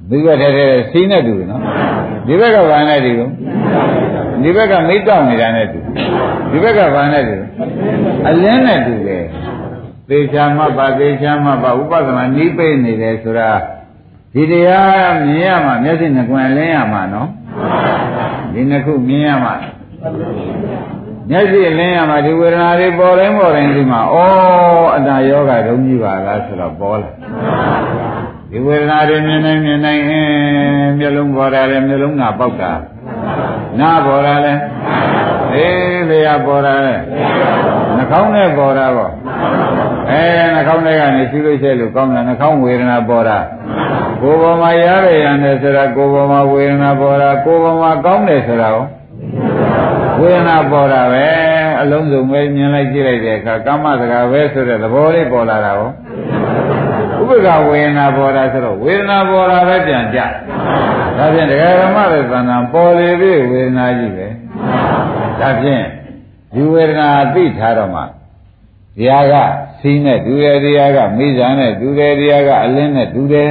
[0.09, 1.61] ဒီဘက်ထဲထဲစီနဲ့တူတယ်နော်
[2.27, 3.13] ဒီဘက်ကဘာနဲ့တူ
[4.43, 5.80] ဒီဘက်ကမိတောက်နေတာနဲ့တူ
[6.52, 7.38] ဒီဘက်ကဘာနဲ့တူ
[8.30, 9.26] အလင်းနဲ့တူတယ်
[10.10, 13.52] သေချာမှတ်ပါသေချာမှတ်ပါဥပဒနာနီးပိနေတယ်ဆိုတာ
[14.34, 17.30] ဒီတရားမြင်ရမှာမျက်စိနှကွယ်လင်းရမှာနော်
[18.54, 19.54] ဒီနှစ်ခုမြင်ရမှာ
[21.30, 24.15] မျက်စိလင်းရမှာဒီဝေဒနာတွေပေါ်တိုင်းပေါ်တိုင်းဒီမှာဩ
[24.95, 27.10] အတ္တယောဂဒုံကြီးပါလားဆိုတော့ပေါ်လာ
[28.51, 32.71] ဒီဝေဒနာတွေမြင်နိုင်မြင်နိုင်အင်းမျက်လုံးပေါ်တာလည်းမျက်လုံးကပေါက်တာ
[33.79, 34.62] နားပေါ်တာလည်း
[35.53, 37.03] အေးလျာပေါ်တာလည်း
[37.95, 39.12] နှာခေါင်းနဲ့ပေါ်တာပေါ့
[40.10, 40.21] အဲ
[40.53, 43.38] နှာခေါင်းထဲကနေရှိလို့ရှိလို့ကောင်းတယ်နှာခေါင်းဝေဒနာပေါ်တာ
[44.21, 48.86] ကိုယ်ပေါ်မှာရရရတယ်ဆိုတာကိုယ်ပေါ်မှာဝေဒနာပေါ်တာကိုယ်ပေါ်မှာကောင်းတယ်ဆိုတာရော
[50.19, 51.25] ဝေဒနာပေါ်တာပဲ
[51.81, 55.89] အလုံးစုံပဲမြင်လိုက်ကြည့်လိုက်တဲ့အခါကာမစကားပဲဆိုတဲ့သဘောလေးပေါ်လာတာရော
[56.66, 56.66] ဥ
[57.29, 60.19] ပ္ပကဝေဒနာပေါ်တာဆိုတော့ဝေဒနာပေါ်တာပဲပြန်ကြ
[61.17, 64.27] ဒါဖြင့်တရားဓမ္မရဲ့သဏ္ဍာန်ပေါ်လေပြီဝေဒနာကြီးပဲ
[65.39, 65.83] ဒါဖြင့်
[66.53, 68.05] ဒီဝေဒနာသိထားတော့မှတ
[69.07, 69.35] ရားက
[69.79, 73.49] စီးနဲ့ဒူတယ်တရားကမိဇာနဲ့ဒူတယ်တရားကအလင်းနဲ့ဒူတယ်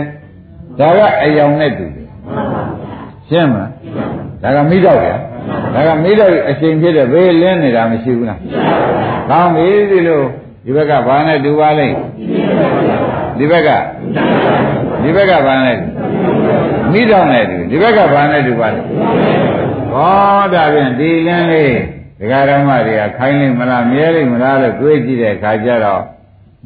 [0.78, 2.08] ဒါကအယောင်နဲ့ဒူတယ်
[3.28, 3.54] ရှင်းမ
[4.42, 5.16] လားဒါကမိတော့ဗျာ
[5.74, 8.40] ဒါကမိတော့အချိန်ဖြစ်တဲ့ဘေးလင်းနေတာမရှိဘူးလား
[9.30, 10.22] ကောင်းပြီဒီလို
[10.64, 11.96] ဒီဘက်ကဘာနဲ့ဒူပါလိမ့်
[13.38, 13.70] ဒီဘက်က
[15.02, 15.78] ဒီဘက်ကဘာနဲ့
[16.92, 18.80] မိတော့နဲ့တူဒီဘက်ကဘာနဲ့တူပါလဲ
[19.92, 21.76] ဟောဒါဖြင့်ဒီလင်းလေး
[22.20, 26.02] ဒကာရမတွေကခိုင်းလိမ့်မလားမြဲလိမ့်မလားလို့တွေးကြည့်တဲ့အခါကျတော့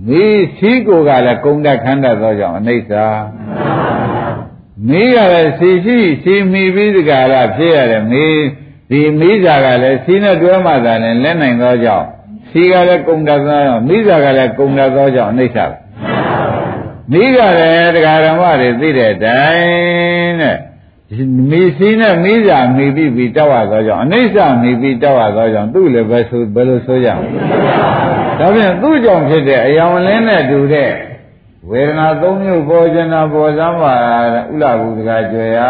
[0.06, 0.24] မိ
[0.58, 2.92] သီးကိုကလည်းကုံတက်ခန်းတတ်သောကြောင့်အနိစ္စ
[4.88, 8.26] မိကလည်းစီရှိစီမိပြီးဒီကရဖြစ်ရတယ်မိ
[8.90, 12.06] ဒီမိစာကလည်းစီနဲ့တွဲမှသာလည်းလက်နိုင်သောကြောင့်
[12.50, 15.58] စီကလည်းကုံတက်သောကြောင့်မိစာကလည်းကုံတက်သောကြောင့်အနိစ္စ
[17.12, 20.56] မိကလည်းတရားဓမ္မတွေသိတဲ့အတိုင်းတဲ့
[21.50, 27.40] မိစီနဲ့မိစာမိပြီးပြီးတောက်ရသောကြောင့်အနိစ္စမိပြီးတောက်ရသောကြောင့်သူ့လည်းပဲဆိုဘယ်လိုဆိုရမလဲ
[28.38, 30.90] ဒါဖြင့်သူ့ကြောင့်ဖြစ်တဲ့အယောင်လင်းနဲ့တူတဲ့
[31.70, 33.94] ဝေဒနာသုံးမျိုးပေါ်ကျင်တာပေါ်စမ်းပါ
[34.52, 35.60] ဥလာဘူးတကကြွယ်ရ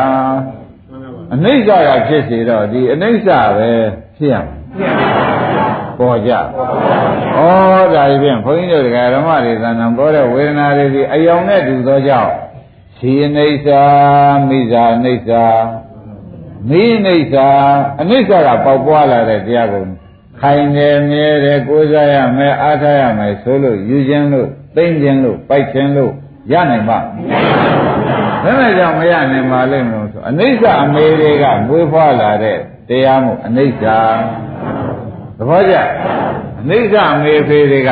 [1.35, 3.71] အနိစ္စကဖြစ်စေတော့ဒီအနိစ္စပဲ
[4.17, 4.57] ဖြစ်ရမှာ
[6.01, 6.39] ပေါ်ကြဩ
[7.95, 8.85] ဒါဖြင့်ဘုန်းကြီးတို့
[9.15, 12.33] ဓမ္မတွေသံဃာပေါ်တဲ့ဝေဒနာတွေဒီအယောင်နဲ့တူသောကြောင့်
[12.97, 13.69] ရှိအနိစ္စ
[14.49, 15.31] မိစ္ဆာအနိစ္စ
[16.69, 17.35] မိအနိစ္စ
[18.01, 19.85] အနိစ္စကပေါက်ပွားလာတဲ့တရားကို
[20.41, 26.13] ခိုင်တယ်မြဲတယ်ကိုးစားရမယ်အားထားရမယ်ဆိုလို့ယူခြင်းလို့သိမ့်ခြင်းလို့ပိုက်ခြင်းလို့
[26.53, 26.99] ရနိုင်ပါ
[28.43, 32.59] ဘယ်နဲ့ကြောင့်မရနိုင်ပါလိမ့်မလို့ဆိုအနိစ္စအမေတွေကမွေးဖွားလာတဲ့
[32.89, 33.85] တရားမှုအနိစ္စ
[35.41, 35.75] သဘောကျ
[36.61, 37.91] အနိစ္စအမေဖေတွေက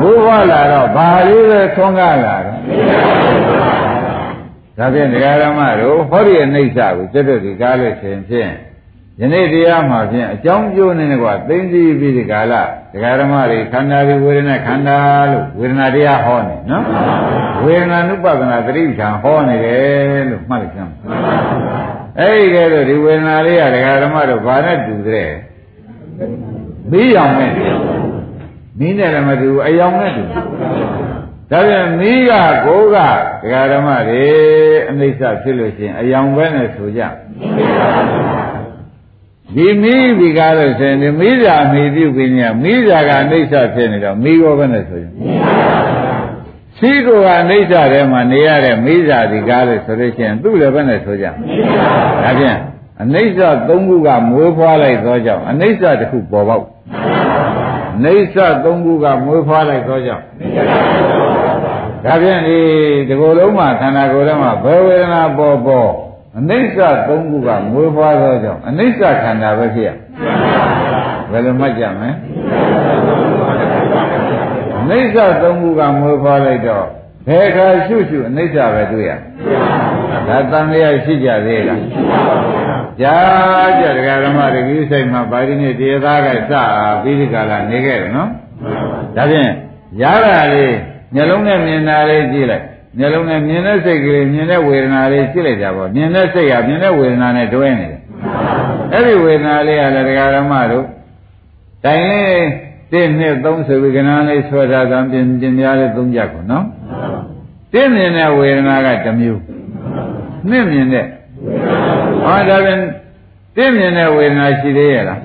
[0.00, 2.58] မွေးဖွားလာတော့ဘာလေးပဲထွန်းကားလာတော့
[4.78, 8.50] ဒါဖြင့်ဒကာရမတို့ဟောဒီအနိစ္စကိုကျွတ်တို့ဒီကားလို့ရှင်ဖြင့်
[9.20, 12.54] ယနေ့တရားမှာဖြင့်အကြောင်းကျိုးနေကွာသိသိပြီးဒီကာလ
[12.92, 14.98] ဒကာရမတွေခန္ဓာတွေဝေဒနာခန္ဓာ
[15.30, 16.84] လို့ဝေဒနာတရားဟောနေနော်
[17.64, 20.92] ဝေဒနာနုပဒနာသတိဌာန်ဟောနေတယ်လို့မှတ်လိုက်ကြမ်း
[22.18, 25.28] အဲ့ဒီကဲတော့ဒီဝေဒနာလေးကဒကာရမတို့ဘာနဲ့တူတဲ့
[26.90, 27.52] ပြီးရောင်နဲ့
[28.78, 30.22] မင်းနဲ့လည်းမတူအယောင်နဲ့တူ
[31.50, 32.32] ဒါပြန်မိက
[32.66, 34.26] ကိုကဒကာဓမ္မတွေ
[34.90, 37.02] အနိစ္စဖြစ်လို့ရှိရင်အယောင်ပဲနဲ့ဆိုကြ
[39.56, 45.12] ဒီမိဒီကားလို့ဆိုရင်ဒီမိစာအမိပြုပြီးနေမိစာကအနိစ္စဖြစ်နေတော့မိရောပဲနဲ့ဆိုရင်
[46.78, 51.32] ရှိကိုကအနိစ္စထဲမှာနေရတဲ့မိစာဒီကားလို့ဆိုလို့ရှိရင်သူ့လည်းပဲနဲ့ဆိုကြဒါ
[52.38, 52.58] ပြန်
[53.02, 56.64] အနိစ္စသုံးခုကမွေးဖွားလိုက်သောကြောင့်အနိစ္စတစ်ခုပေါ်ပေါက်
[57.96, 60.24] အနိစ္စသုံးခုကမွေးဖွားလိုက်သောကြောင့်
[62.04, 62.58] ဒါဖြင့်ဒီ
[63.08, 65.90] ဒီကိုယ်လုံးမှာခန္ဓာကိုယ်ထဲမှာဘယ်ဝေဒနာပေါ်ပေါ်
[66.38, 66.78] အနိစ္စ
[67.08, 69.90] သုံးခုကမွေးဖွားသောကြောင့်အနိစ္စခန္ဓာပဲဖြစ်ရ
[71.30, 72.10] ဘယ်လိုမှတ်ကြမလဲ
[74.80, 76.86] အနိစ္စသုံးခုကမွေးဖွားလိုက်တော့
[77.28, 79.12] ဘယ်ခါရှုရှုအနိစ္စပဲတွေ့ရ
[80.28, 81.80] ဒါတန်လျာရှိကြသေးလား
[83.00, 83.16] ကြာ
[83.80, 86.52] ကြဒကာဓမ္မတတိစိတ်မှာဗာဒီနေ့တရားသားကစ
[87.02, 88.30] ပြီးဒီကလာနေခဲ့တယ်နော်
[89.16, 89.50] ဒါဖြင့်
[90.02, 90.76] ရတာလေး
[91.14, 92.64] မျက်လုံးနဲ့မြင်တာလေးကြည့်လိုက်
[92.98, 98.00] မျက်လုံးနဲ့မြင်တဲ့စိတ်ကလေးမြင်တဲ့ဝေဒနာလေးကြည့်လိုက်ကြပါမြင်တဲ့စိတ်ကမြင်တဲ့ဝေဒနာနဲ့တွဲနေတယ်
[98.92, 100.86] အဲ့ဒီဝေဒနာလေးကလည်းဒကာဓမ္မတို့
[101.84, 102.46] တိုင်လေး
[102.92, 106.64] တစ်နှစ်သုံးဆိုပြီးကဏ္ဍလေးဆွဲထားတာပြင်ပြင်များလေးသုံးကြကုန်နော်
[107.72, 109.40] တစ်မြင်တဲ့ဝေဒနာကတစ်မျိုး
[110.50, 111.06] နှစ်မြင်တဲ့
[112.26, 112.80] ဟောဒါပြန်
[113.56, 115.20] တစ်မြင်တဲ့ဝေဒနာရှိသေးရဲ့လား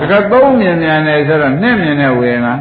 [0.00, 2.54] တခါသုံးမြင်မြန်တယ်ဆိုတော့နှစ်မြင်တဲ့ဝေဒနာ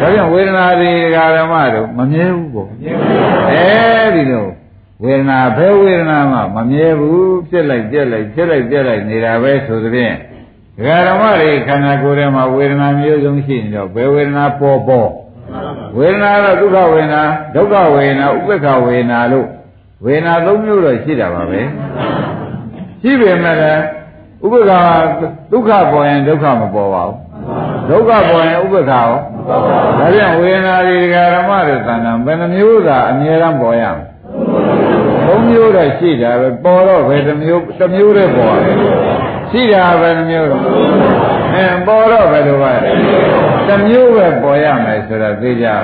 [0.00, 2.68] ဒါပြန်ဝေဒနာတွေဓမ္မတို့မမြဲဘူးပေါ့
[3.50, 4.46] အဲဒီလို
[5.02, 10.14] ဝေဒနာဘယ်ဝေဒနာမှမမြဲဘူးပြက်လိုက်ပြက်လိုက်ပြက်လိုက်ပြက်လိုက်နေတာပဲဆိုသဖြင့်
[10.76, 15.10] ဒကာဓမ္မတွေခန္ဓာကိုယ်ထဲမှာဝေဒနာမျိုးစုံရှိနေတော့ဘယ်ဝေဒနာပေါ်ပေါ်
[15.98, 17.22] ဝေဒနာတော့ဒုက္ခဝေဒနာ
[17.54, 19.48] ဒုက္ခဝေဒနာဥပ္ပခဝေဒနာလို့
[20.04, 21.60] ဝေဒနာသုံးမျိုးတော့ရှိတာပါပဲ
[23.06, 23.82] ရှိပေမဲ့လည်း
[24.44, 24.72] ဥပ္ပခ
[25.52, 27.16] ဒုက္ခပေါ်ရင်ဒုက္ခမပေါ်ပါဘူး
[27.88, 29.08] ဒုက္ခပေါ်ရင်ဥပ္ပခရော
[29.48, 34.04] ဒါပြန်ဝေဒနာတွေဒကာဓမ္မတွေသံဃာဘယ်နှမျိုးသာအမြဲတမ်းပေါ်ရမလဲ
[35.26, 38.76] သုံးမျိုးတော့ရှိတာပဲပေါ်တော့ဘယ်တစ်မျိုးတစ်မျိုးတည်းပေါ်ရတယ်
[39.50, 40.62] ရှိတာပဲတစ်မျိုးတော့
[41.54, 42.90] အဲပေါ်တော့ဘယ်လိုပါလဲ
[43.68, 45.80] တစ်မျိုးပဲပေါ်ရမယ်ဆိုတော့သိကြတယ်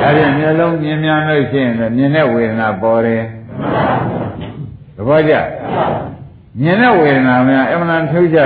[0.00, 3.22] ဒါပြန်မျိုးလုံးမြင်မြန်လို့ရှိရင်လည်းမြင်တဲ့ဝေဒနာပေါ်တယ်
[4.96, 5.34] သဘောကျ
[6.58, 8.38] မြင်တဲ့ဝေဒနာများအမှန်တန်ထူးကြ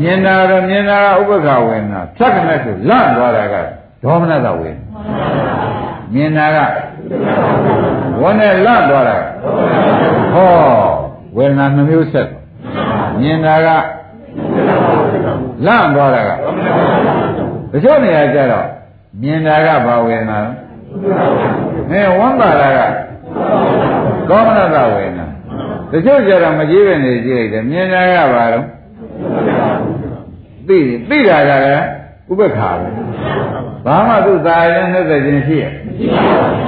[0.00, 0.96] မြင်တာတော့မြင်တာ
[1.28, 3.54] ကဥပ္ပခဝေဒနာဖြတ်ခနဲ့ဆိုလန့်သွားတာက
[4.02, 4.86] ဒေါမနတဝေဒနာ
[6.14, 6.58] မြင်တာက
[8.20, 9.16] ဝန်းနဲ့လန့်သွားတာ
[10.34, 10.50] ဟော
[11.36, 12.28] ဝေဒနာနှမျိုးဆက်
[13.20, 13.68] မြင်တာက
[15.66, 16.30] လန့်သွားတာက
[17.72, 18.66] တချို့နေရာကျတော့
[19.22, 20.38] မြင်တာကဘာဝေဒနာ
[21.90, 22.78] လဲဝမ်းပါတာက
[24.28, 25.26] ဒေါမနတဝေဒနာ
[25.92, 28.64] တချို့ကျတော့မကြည့်ပဲနေကြည့်လိုက်တယ်မြင်တာကဘာတော့
[30.68, 31.84] သိသိတာကလည်း
[32.30, 32.88] ဥပ္ပခါပဲ
[33.86, 35.72] ဘာမှသူ့သာရင်နှုတ်တဲ့ခြင်းရှိရဲ့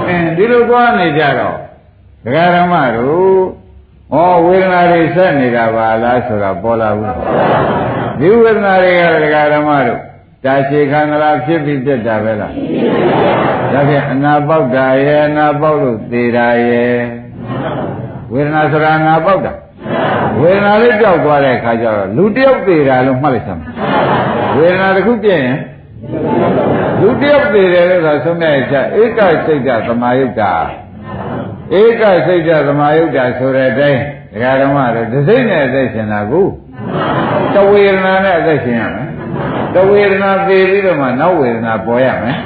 [0.09, 1.57] အင်းဒီလိုသွားနေကြတော့
[2.25, 3.33] ဒကာရမတို့
[4.15, 7.15] ဩဝေဒနာတွေဆက်နေတာပါလားဆိုတာပေါ်လာဘူး
[8.19, 10.01] ဒီဝေဒနာတွေကဒကာရမတို့
[10.45, 12.53] တာရှိခန္ဓာဖြစ်ပြီးပြတ်တာပဲလား
[13.73, 16.95] ဒါဖြင့်အနာပေါက်တာရဲ့အနာပေါက်လို့သေတာရဲ့
[18.33, 19.53] ဝေဒနာဆိုတာအနာပေါက်တာ
[20.41, 23.63] ဝေဒနာလေးကြောက်သွားတဲ့အခါကျတော့လူတယောက်သေးတာလို့မှတ်လိုက်စမ်း
[24.57, 25.59] ဝေဒနာတစ်ခုပြည့်ရင်
[27.01, 30.53] လူတယောက်သေးတယ်လို့ဆိုဆုံးတဲ့ချက်ဧကစိတ်တသမာယုတ်တာ
[31.81, 36.47] ဧကစိတ်တသမာယုတ်တာဆိုတဲ့အတိုင်းဒကာဓမ္မတို့ဒစိမ့်နဲ့အသက်ရှင်တာကို
[37.55, 39.09] တဝေဒနာနဲ့အသက်ရှင်ရမယ်
[39.75, 42.39] တဝေဒနာသေပြီးတော့မှနောက်ဝေဒနာပေါ်ရမယ်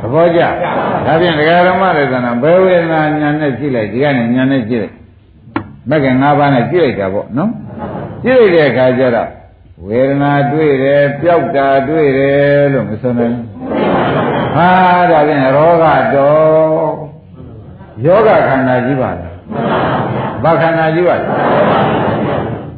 [0.00, 0.40] သဘောကျ
[1.06, 4.94] ဒါဖြင့်ဒကာဓမ္မတွေကဘယ်ဝေဒနာညာနဲ့ကြည့်လိုက်ဒီကနေညာနဲ့ကြည့်လိုက်
[5.90, 7.50] မကငါးပါးနဲ့ကြည့်လိုက်တာပေါ့နော်
[8.24, 9.28] ကြည့်လိုက်တဲ့အခါကျတော့
[9.86, 13.46] ဝေဒနာတွေ့တယ်ပျောက်တာတွေ့တယ်လို့မဆိုနိုင်ဘူး
[14.54, 14.70] ဟာ
[15.10, 15.84] ဒါဖြင့်ရောဂ
[16.14, 16.92] တော့
[18.04, 19.34] ယောဂခန္ဓာကြီးပါလား
[20.44, 21.24] ဘာခန္ဓာကြီးပါလဲ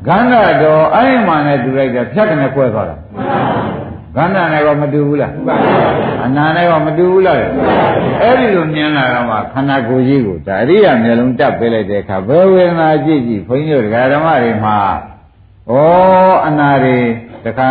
[0.06, 2.96] ခန္ဓာတော့အဲ့မှနဲ့တူလိုက်တာဖြတ်ကနေခွဲသွားတာ
[4.16, 5.32] ခန္ဓာနဲ့ကမတူဘူးလား
[6.24, 7.36] အနာနဲ့ကမတူဘူးလား
[8.20, 14.78] အဲ့ဒီလိုမြင်လာတော့မှခန္ဓာကိုယ်ကြီးကိုဒါအရိယာမျက်လုံးတက်ပေးလိုက်တဲ့အခါဘယ်ဝေဒနာကြည့်ကြည့်ဘုန်းကြီးတို့ဓမ္မတွေမှာ
[15.70, 15.74] ဩ
[16.46, 16.96] အနာတွေ
[17.44, 17.68] တခါ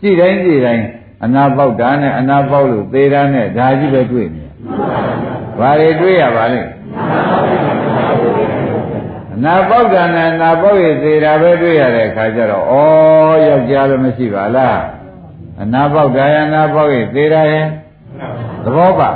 [0.00, 0.84] ကြည့်တိုင်းကြည့်တိုင်း
[1.24, 4.44] အနာပေါက်တာနဲ့အနာပေါက်လို့သေတာနဲ့ဒါကြီးပဲတွေ့နေ
[5.58, 6.62] ဘာတွေတွေ့ရပါလဲ
[9.34, 12.74] အနာပေါက်တာနဲ့အနာပေါက်ရသေးတာပဲတွေ့ရတဲ့အခါကျတော့ဩ
[13.48, 15.01] ယောက်ျားလည်းမရှိပါလား
[15.60, 17.66] အနာပေါက်တာရအနာပေါက်ရသေးတာရဲ့
[18.64, 19.10] သဘောပါ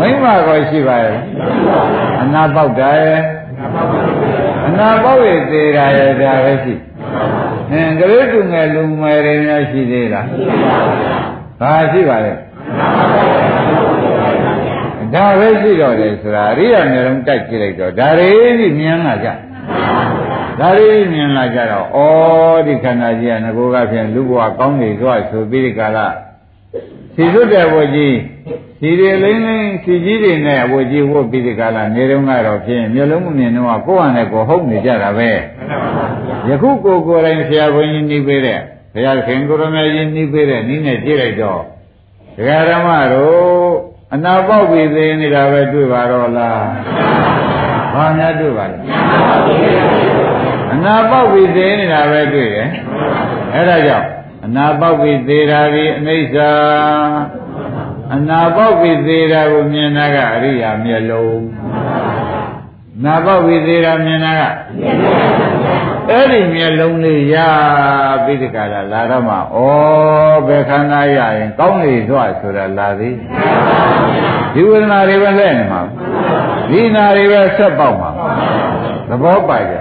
[0.00, 1.18] မိမကောရှိပါရဲ့
[2.22, 3.20] အနာပေါက်တာရဲ့
[4.66, 6.74] အနာပေါက်ရသေးတာရဲ့ဒါပဲရှိ
[7.70, 10.26] အင်းကလေးတူငယ်လူငယ်တွေများရှိသေးလား
[11.60, 12.32] ဘာရှိပါလဲ
[15.14, 19.28] ဒါပဲရှိတော့တယ်ဆိုတာအရိယာမျိုးလုံးတိုက်ကြည့်လိုက်တော့ဒါတွေကြီးမြင်လာကြ
[20.60, 21.98] ဒါတွေမြင်လာကြတော့ဩ
[22.66, 25.98] ဒီခန္ဓာကြီးကငကိုကဖြင့်လူဘဝကောင်းနေသွားဆိုပြီးဒီကာလ
[27.14, 28.16] စီစွတ်တဲ့ဘဝကြီး
[28.80, 35.30] စီတွေလိမ့်လိမ့်စီကြီးတွေနဲ့ဘဝကြီးဝတ်ပြီးဒီကာလနေတော့ကတော့ဖြင့်မျိုးလုံးမမြင်တော့ကိုယ့်ဟာနဲ့ကိုယ်ဟုတ်နေကြတာပဲ
[36.48, 38.60] ယခုကိုယ်ကိုယ်တိုင်ဆရာဘုန်းကြီးနှီးပေးတဲ့
[38.94, 41.60] ဘုရားခင်ကိုရမေကြီးနှီးပေးတဲ့နည်းနဲ့ကြည့်လိုက်တော့
[42.36, 43.70] ဒကာဓမ္မတို့
[44.14, 46.60] အနာပေါက်ပြီးသေးနေတာပဲတွေ့ပါတော့လား
[47.94, 48.78] ဘာများတွေ့ပါလဲ
[50.72, 52.68] အနာပေါက်ပြီးသေးနေတာပဲတွေ့တယ်
[53.54, 54.08] အဲဒါကြောင့်
[54.44, 56.36] အနာပေါက်ပြီးသေးတာဒီအနိစ္စ
[58.14, 61.46] အနာပေါက်ပြီးသေးတာကိုမြင်တာကအရိယာမျက်လုံး
[63.04, 64.42] နာပေါက်ပြီးသေးတာမြင်တာက
[66.10, 67.36] အဲ့ဒီမျက်လုံးလေးရ
[68.24, 69.38] ပြီးဒီကလာလာတော့မှဩ
[70.46, 73.16] ဘယ်ခန္ဓာရရင်ကောင်းလေသွားဆိုတာလာသေး
[74.54, 75.82] ဒီဝေဒနာတွေပဲလဲနေမှာ
[76.70, 78.10] ဒီနာတွေပဲဆက်ပေါက်မှာ
[79.08, 79.72] သဘောပါကြ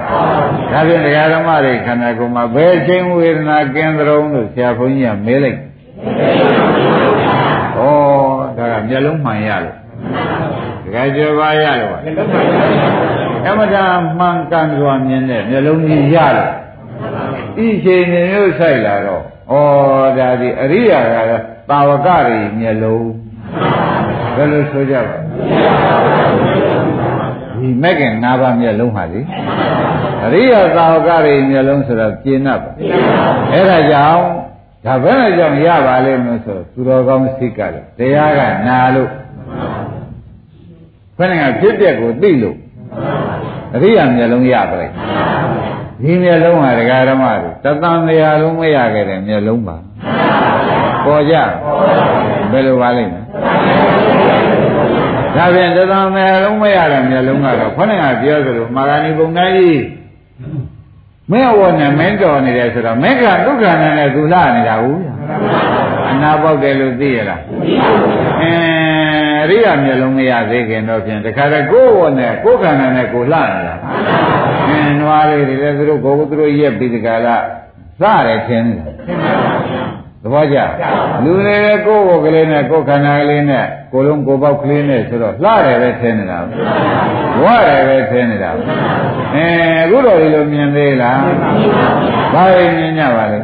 [0.72, 5.60] ဒါဖြင့်တရားဓမ္မတွေခန္ဓာကိုယ်မှာဘယ်ချိန်ဝေဒနာကင်းသရုံးလို့ဆရာဘုန်းကြီးကမေးလိုက်
[7.78, 7.82] ဩ
[8.58, 9.78] ဒါကမျက်လုံးမှန်ရလို့
[10.84, 12.00] တကယ်ကြပါရလို့ပါ
[13.48, 13.84] အမတာ
[14.20, 16.52] မှန်ကန်စွာမြင်တဲ့မျက်လုံးကြီးရလို့
[17.66, 19.54] ဤချိန်နေမျိုးဆိုင်လာတော့ဩ
[20.18, 23.10] ဒါဒီအရိယာကတော့တာဝကတွေမျက်လုံး
[24.36, 25.16] ဘယ်လိုဆိုကြပါ
[27.62, 29.22] ဒီမဲ့ခင်၅ပါးမျက်လုံးဟာလေ
[30.26, 32.72] အရိယာသာဝကတွေမျက်လုံးဆိုတော့ကျင်납ပါ
[33.52, 34.24] အဲ့ဒါကြောင့်
[34.86, 39.10] ဒါဘယ်နဲ့ကြောင့်ရပါလိမ့်မလို့ဆိုသူတော်ကောင်းစိတ်ကလည်းတရားကနာလို့
[41.18, 42.58] ဘယ်နဲ့ကဖြစ်ပျက်ကိုသိလို့
[43.76, 44.88] အရိယာမျက်လုံးရပါလေ
[46.02, 49.78] ဒီမျက်လုံးဟာဒကာဓမ္မတို့တသံတရားလုံးမရခဲ့တဲ့မျက်လုံးပါ
[51.06, 51.36] ပေါ်ကြ
[52.52, 53.22] ဘယ်လိုပါလိမ့်မလဲ
[55.38, 59.84] ဒါဖြင့်တသံတရားလုံးမရတဲ့မျက်လုံးကတော့ခொနဲ့ကပြောသလိုမာဂဏီပုံသားကြီး
[61.32, 65.04] မင်းအဝနဲ့မင်းတော်နေတယ်ဆိုတော့မင်းကဒုက္ခနဲ့လည်းသူလာနေတာဟုတ်
[66.12, 67.42] အနာပေါက်တယ်လို့သိရလား
[68.42, 73.76] အင်းရိယာမျက်လုံးမရသေးခင်တော့ဖြင့်တခါတည်းကိုယ်ဝနဲ့ကိုယ်ခန္ဓာနဲ့ကိုလှနေတာ
[74.68, 77.36] အင်းနွားလေးတွေလည်းသူတို့ကိုယ်သူတို့ရက်ပြီးဒီကလာ
[78.02, 79.87] စတယ်ထင်တယ်သ
[80.32, 80.58] ဘောကျ
[81.24, 86.40] လူတွေလည်းကိုယ်ကိုယ်ကလေးနဲ့ကိုယ်ခန္ဓာကလေးနဲ့ကိုယ်လုံးကိုယ်ပေါက်ကလေးနဲ့ဆိုတော့လှတယ်ပဲထင်နေတာ
[87.42, 88.52] ဝရတယ်ပဲထင်နေတာ
[89.36, 89.48] အဲ
[89.82, 91.20] အခုတော့ဒီလိုမြင်သေးလား
[92.34, 93.40] ဘာရင်မြင်ကြပါလဲ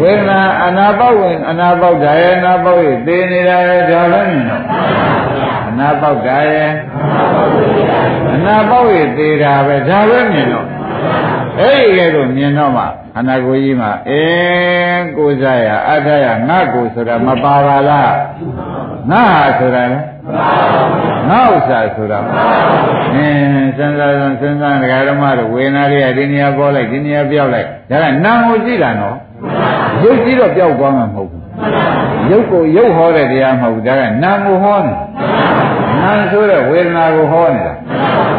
[0.00, 4.62] ဝေဒနာအနာပေါက်ဝင်အနာပေါက်တာရဲ့အနာပေါက်ရဲ့သိနေတာရဲ့ဒါလည်းမြင်တော့
[5.68, 6.70] အနာပေါက်တာရဲ့
[8.34, 10.66] အနာပေါက်ရဲ့သိတာပဲဒါပဲမြင်တော့
[11.60, 18.12] အဲ့ဒီကဲတော့မြင်တော့မှခန္ဓာကိုယ်ကြီးမှာအင်းကိုယ်စားရအထရငါကိုဆိုတာမပါပါလား
[19.10, 19.98] ငါဟာဆိုတာလေ
[21.30, 22.18] ငါဥစ္စာဆိုတာ
[23.14, 29.16] အင်းစဉ်းစားစဉ်းစဉ်းစားဒကာဓမ္မတို့ဝေနာလေးကဒီနေရာပေါ်လိုက်ဒီနေရာပြောက်လိုက်ဒါကနာမ်ကိုကြည့်တာနော်
[30.02, 31.42] ရုပ်ကြည့်တော့ပြောက်သွားမှာမဟုတ်ဘူး
[32.30, 34.92] ရုပ်ကိုရုပ်ဟောတဲ့တရားမဟုတ်ဘူးဒါကနာမ်ကိုဟောနေ
[36.02, 37.72] နာမ်ဆိုတဲ့ဝေဒနာကိုဟောနေတာ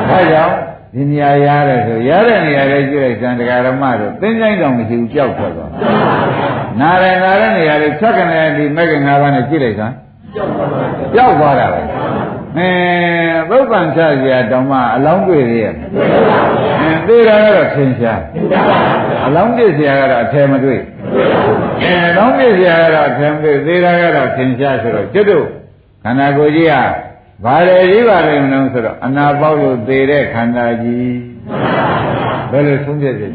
[0.10, 0.56] ဒါကြောင့်
[0.94, 5.72] ဒီနေရာရတဲ့ဆိုရတဲ့နေရာလေးကြည့်လိုက်စံတရားဓမ္မတို့သင်္ချိုင်းတောင်မရှိဘူးကြောက်ထွက်သွား
[6.80, 9.94] နာရနာတဲ့နေရာလေးချက်ကနေဒီမဂ္ဂင်၅ပါးနဲ့ကြည့်လိုက်စမ်း
[11.16, 11.82] ကြောက်သွားတာပဲ
[12.58, 12.70] အဲ
[13.50, 15.74] သုတ်ပန်ချစရာတောင်မှအလောင်းတွေ့ရရဲ့
[16.82, 18.22] အဲသေးတာကတော့ထင်ရှား
[19.26, 20.82] အလောင်းပြည့်စရာကတော့အထယ်မတွေ့
[21.84, 25.46] အဲအလောင်းပြည့်စရာကတော့အထယ်မတွေ့သေးတာကတော့ထင်ရှားဆိုတော့ကျွတ်တို့
[26.04, 26.74] ခန္ဓာကိုယ်ကြီးက
[27.44, 31.16] ဘာလေကြီးပါလိမ့်မလို့ဆိုတော့အနာပေါက်လို့သေတဲ့ခန္ဓာကြီး
[32.52, 33.32] ဘယ်လိုဆုံးဖြတ်ချက်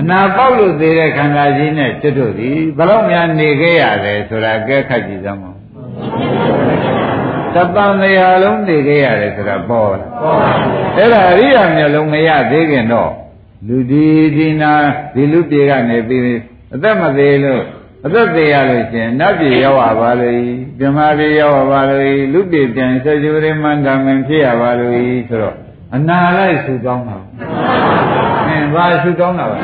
[0.00, 5.52] အနာပေါက်လို့သေးတဲ့ခန္ဓာကြီးနဲ့ကျွတ်တို့သည်ဘယ်တော့များနေခဲ့ရတယ်ဆိုတာကဲခတ်ကြည့်စမ်းပါ
[7.54, 10.06] တပံတရားလုံးနေခဲ့ရတယ်ဆိုတာပေါ်လာ
[10.96, 13.10] အဲ့ဒါအရိယာမျိုးလုံးမရသေးခင်တော့
[13.66, 14.72] လူဒီဒီနာ
[15.14, 16.40] ဒီလူပြေကနေပြီး
[16.74, 17.62] အသက်မသေးလို့
[18.06, 20.40] အသက်သေးရလို့ရှင်နတ်ပြည်ရောက်ရပါလို့
[20.78, 24.92] ပြမပြည်ရောက်ရပါလို့လူပြည်ပြန်ဆက်ကျွေးမန္တမင်ဖြစ်ရပါလို့
[25.28, 25.56] ဆိုတော့
[25.94, 27.18] အနာလိုက်ဆူတောင်းတာ
[28.48, 29.58] အင်းဘာဆူတောင်းတာပါ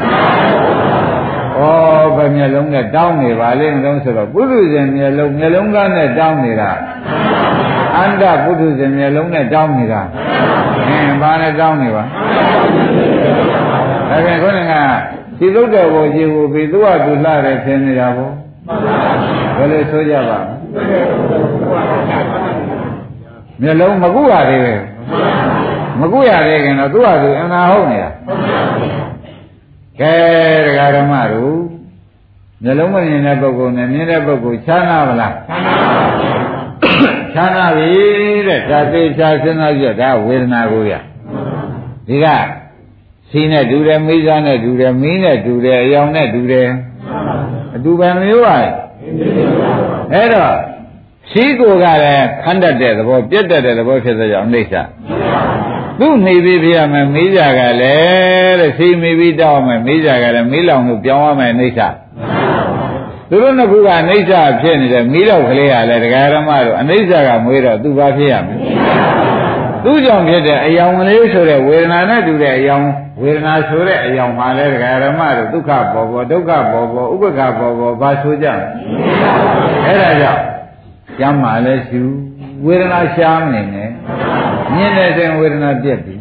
[1.59, 6.70] ဩဘယ်မျက်လုံးနဲ့တောင်းနေပါလိမ့်တော့ဆိုတော့ပုထုဇဉ်မျက်လုံးမျက်လုံးကားနဲ့တောင်းနေတာ
[7.96, 10.03] အန္တပုထုဇဉ်မျက်လုံးနဲ့တောင်းနေတာ
[10.88, 12.05] အင်းဘာနဲ့တောင်းနေပါ
[14.11, 18.31] ဒါပြန်ခေါင်းက ဒီလုတ်တော်ဘောကြီးကိုပြီးသူ့ဟာသူလှတယ်ထင်နေတာဘော
[19.57, 20.38] ဘယ်လိုဆိုကြပါ
[23.62, 24.75] မျက်လုံးမကုရသေးပဲ
[26.01, 28.11] မကုရသေးခင်တော့သူ့ဟာသူအနာဟုတ်နေတာ
[30.01, 30.14] ကဲ
[30.66, 31.57] တရားဓမ္မတို့
[32.62, 35.35] မျက်လုံးမမြင်တဲ့ပုဂ္ဂိုလ်နဲ့မြင်တဲ့ပုဂ္ဂိုလ်ခြားနာမလား
[37.33, 37.90] ခြားနာပြီ
[38.49, 40.92] တဲ့ဒါသိချာစဉ်းစားကြည့်ဒါဝေဒနာကိုရ
[42.09, 42.27] ဒီက
[43.31, 46.69] စီနဲ့တူတယ်မိစားနဲ့တူတယ်မီးနဲ့တူတယ်အယောင်နဲ့တူတယ်
[47.77, 48.57] အတူပဲမျိုးပါ
[50.12, 50.53] အဲ့တော့
[51.31, 54.75] ရှိကိုကလည်းခန္ဓာတဲ့သဘောပြတ်တတ်တဲ့သဘောဖြစ်တဲ့ကြောင့်အိဋ္ဌ
[56.01, 61.81] သူ့နေပြီးပြရမယ်မိကြကလည်းတဲ့စီမိပြီးတောက်မယ်မိကြကလည်းမိလောင်လို့ပြောင်းရမယ်အိဋ္ဌ
[63.31, 68.57] သူတို့နှစ်ခုကအိဋ္ဌဖြစ်နေတယ်မိလောက်ကလေးကလည်းတရားဓမ္မတို့အိဋ္ဌကမွေးတော့သူဘာဖြစ်ရမလဲ
[69.88, 72.87] သူ့ကြောင့်ဖြစ်တဲ့အယောင်ကလေးဆိုတဲ့ဝေဒနာနဲ့တူတဲ့အယောင်
[73.22, 78.64] ဝေဒနာဆိုတဲ့အယောင်မှာလဲတရားဓမ္မတို့ဒုက္ခပေါ်ပေါ်ဒုက္ခပေါ်ပေါ်ဥပ္ပခပေါ်ပေါ်ဘာဆိုကြလဲ
[79.87, 80.42] အဲ့ဒါကြောင့်
[81.18, 82.03] ကျမ်းမာလဲရှု
[82.66, 83.90] ဝေဒနာရှားမနေနဲ့
[84.75, 86.16] မြင်တဲ့စဉ်ဝေဒနာပြက်ပြီ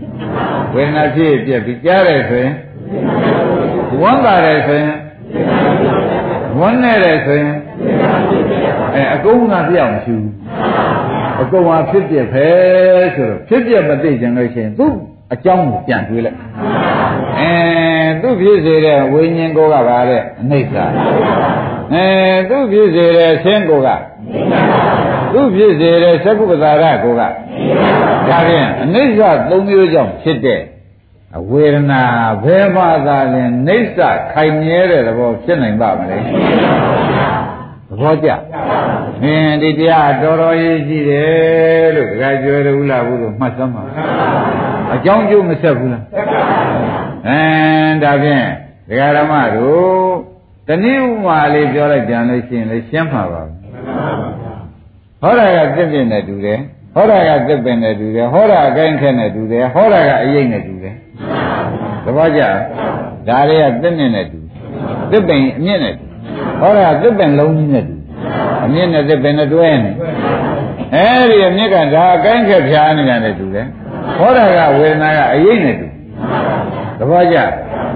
[0.74, 2.54] ဝေဒနာဖြစ်ပြက်ပြီကြားတယ်ဆိုရင်
[4.02, 4.94] ဝမ်းသာတယ်ဆိုရင်
[6.60, 7.54] ဝမ်းနဲ့တယ်ဆိုရင်
[8.96, 10.16] အဲအကုန်ကပြောင်းရှု
[11.42, 12.48] အကုန်ဟာဖြစ်ပြက်ပဲ
[13.16, 14.88] ဆိုတော့ဖြစ်ပြက်မသိကြလို့ရှိရင်သူ
[15.34, 16.38] အကြောင်းကိုပြန်တွေးလိုက်
[17.40, 17.54] အဲ
[18.22, 20.76] သူဖြစ်စေတဲ့ဝိညာဉ်ကိုကပါတဲ့အနိစ္စ
[21.94, 22.06] အဲ
[22.50, 23.90] သူဖြစ်စေတဲ့ဆင်းကိုက
[25.34, 27.28] သူဖြစ်စေတဲ့သက္ကုပ္ပတာရကိုကဒါ
[28.48, 29.20] ဖြင့်အနိစ္စ
[29.50, 30.62] သုံးမျိုးကြောင့်ဖြစ်တဲ့
[31.52, 32.04] ဝေဒနာ
[32.44, 34.00] ဘယ်မှသာလဲနိစ္စ
[34.34, 36.18] ခိုင်မြဲတဲ့သဘောဖြစ်နိုင်ပါမလဲ
[37.90, 38.30] သဘောကျ
[39.24, 43.84] အင်းဒီတရားတော်တော်ရေးကြည့်တယ်လို့ဒကာကျွယ်ရူလာဘူးလို့မှတ်သမ်းပါ
[44.94, 46.04] အကြောင်းကျိုးမဆက်ဘူးလား
[47.28, 48.46] အင်းဒါဖြင့်
[48.90, 50.14] ဒကာရမတို့
[50.68, 53.42] တနည်းဥမာလေးပြောလိုက်ကြလို့ရှိရင်လည်းရှင်းပါပါ
[55.22, 56.60] ဟောတာကသစ်ပင်နဲ့တူတယ်
[56.96, 60.96] ဟောတာကသစ်ပင်နဲ့တူတယ်ဟောတာအကိုင်းခက်နဲ့တူတယ်ဟောတာကအရိပ်နဲ့တူတယ်
[62.06, 62.42] သဘောကျ
[63.28, 64.40] ဒါလေးကသစ်နဲ့နဲ့တူ
[65.12, 66.06] သစ်ပင်အမြင့်နဲ့တူ
[66.60, 67.94] ဟောတာကသစ်ပင်လုံးကြီးနဲ့တူ
[68.66, 69.92] အမြင့်နဲ့သစ်ပင်နဲ့တွဲနေ
[70.96, 73.68] အဲဒီအမြင့်ကဒါအကိုင်းခက်ဖြားနေတာနဲ့တူတယ်
[74.18, 75.88] ဟောတာကဝေဒနာကအရိပ်နဲ့တူ
[77.00, 77.38] သဘောကျ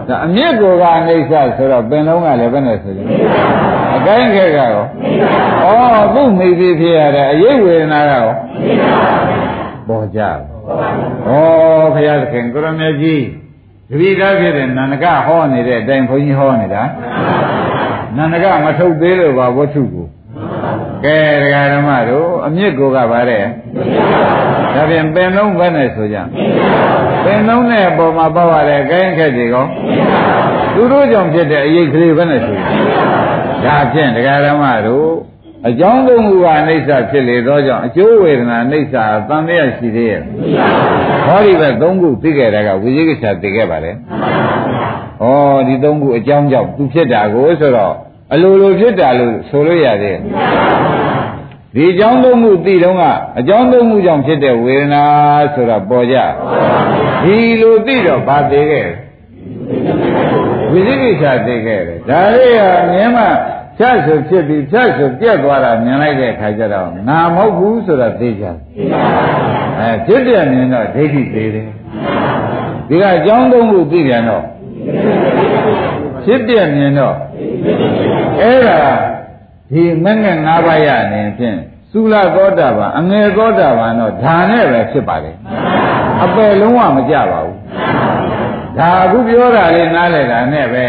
[0.08, 3.02] ဒါအမြင့်ကိုကအိဋ္ဌဆိုတော့ပင်လုံးကလည်းဘယ်နဲ့ဆိုကြ
[3.96, 4.70] အကိုင်းခက်ကရော
[5.94, 8.28] ဩသူ့မိပြီးဖြစ်ရတဲ့အရိပ်ဝေဒနာကရော
[9.88, 10.32] ပေါ်ကြဩ
[11.28, 13.24] ဘုရားသခင်ကိုရမကြီး
[13.90, 16.84] တပိသားဖြစ်တဲ့နန္ဒကဟောနေတဲ့အတိုင်းဘုန်းကြီးဟောနေတာ
[18.18, 20.08] နန္ဒကမထုတ်သေးလို့ပါဝတ္ထုကို
[21.06, 23.44] ကဲဒကာဓမ္မတို့အမြင့်ကိုကပါတဲ့
[24.76, 26.18] ဒါပြန်ပင်လုံးပဲနဲ့ဆိုကြ
[27.24, 29.66] ပင်လုံးနဲ့အပေါ်မှာပေါ့ရတဲ့အကိုင်းခက်တွေကော
[30.76, 32.56] သူတို့ကြောင့်ဖြစ်တဲ့အရေးကလေးပဲနဲ့ဆို
[33.64, 35.10] ကြဒါဖြင့်ဒကာဓမ္မတို့
[35.68, 38.98] အကြောင်းသုံးခုကအိဋ္ဌဖြစ်လေသောကြောင့်အကျိုးဝေဒနာအိဋ္ဌ
[39.30, 40.22] သံမြတ်ရှိသေးရဲ့
[41.26, 43.92] ဟောဒီဘက်သုံးခုသိခဲ့တာကဝိဇိကိစ္စသိခဲ့ပါလေ
[45.22, 45.26] ဩ
[45.68, 47.94] ဒီသုံးခုအကြောင်းကြောင့်သူဖြစ်တာကိုဆိုတော့
[48.34, 50.20] အလိုလိုဖြစ်တာလို့ဆိုလို့ရသေးတယ်
[51.76, 53.04] ဒီအကြောင်းသုံးခုသိတော့က
[53.40, 55.04] အကြောင်းသုံးခုကြောင့်ဖြစ်တဲ့ဝေဒနာ
[55.54, 56.18] ဆိုတာပေါ်ကြ
[57.24, 58.88] ဒီလိုသိတော့ဗာသေးခဲ့
[60.72, 63.24] ဝိသိကိစ္စသိခဲ့တယ်ဒါလေးကမြင်မှ
[63.78, 68.46] ဖြတ်ဆိုဖြစ်ပြီးဖြတ်ဆိုပြက်သွားတာမြင်လိုက်တဲ့အခါကျတော့ငါမဟုတ်ဘူးဆိုတာသိကြ
[69.80, 71.68] အဲဖြစ်ပြမြင်တော့ဒိဋ္ဌိသေးတယ်
[72.90, 74.44] ဒီကအကြောင်းသုံးခုသိပြန်တော့
[76.26, 77.16] ဖြစ်ပြမြင်တော့
[78.42, 78.80] အဲ့ဒါ
[79.72, 81.58] ဒီမင္က၅ပါးရနေဖြင့်
[81.92, 85.32] သုလသောတာပန်အငယ်သောတာပန်တော့ဓာနဲ့ပဲဖြစ်ပါလေ
[86.24, 87.58] အပယ်လုံးဝမကြပါဘူး
[88.78, 90.86] ဒါအခုပြောတာလေးနားလည်တာနဲ့ပဲ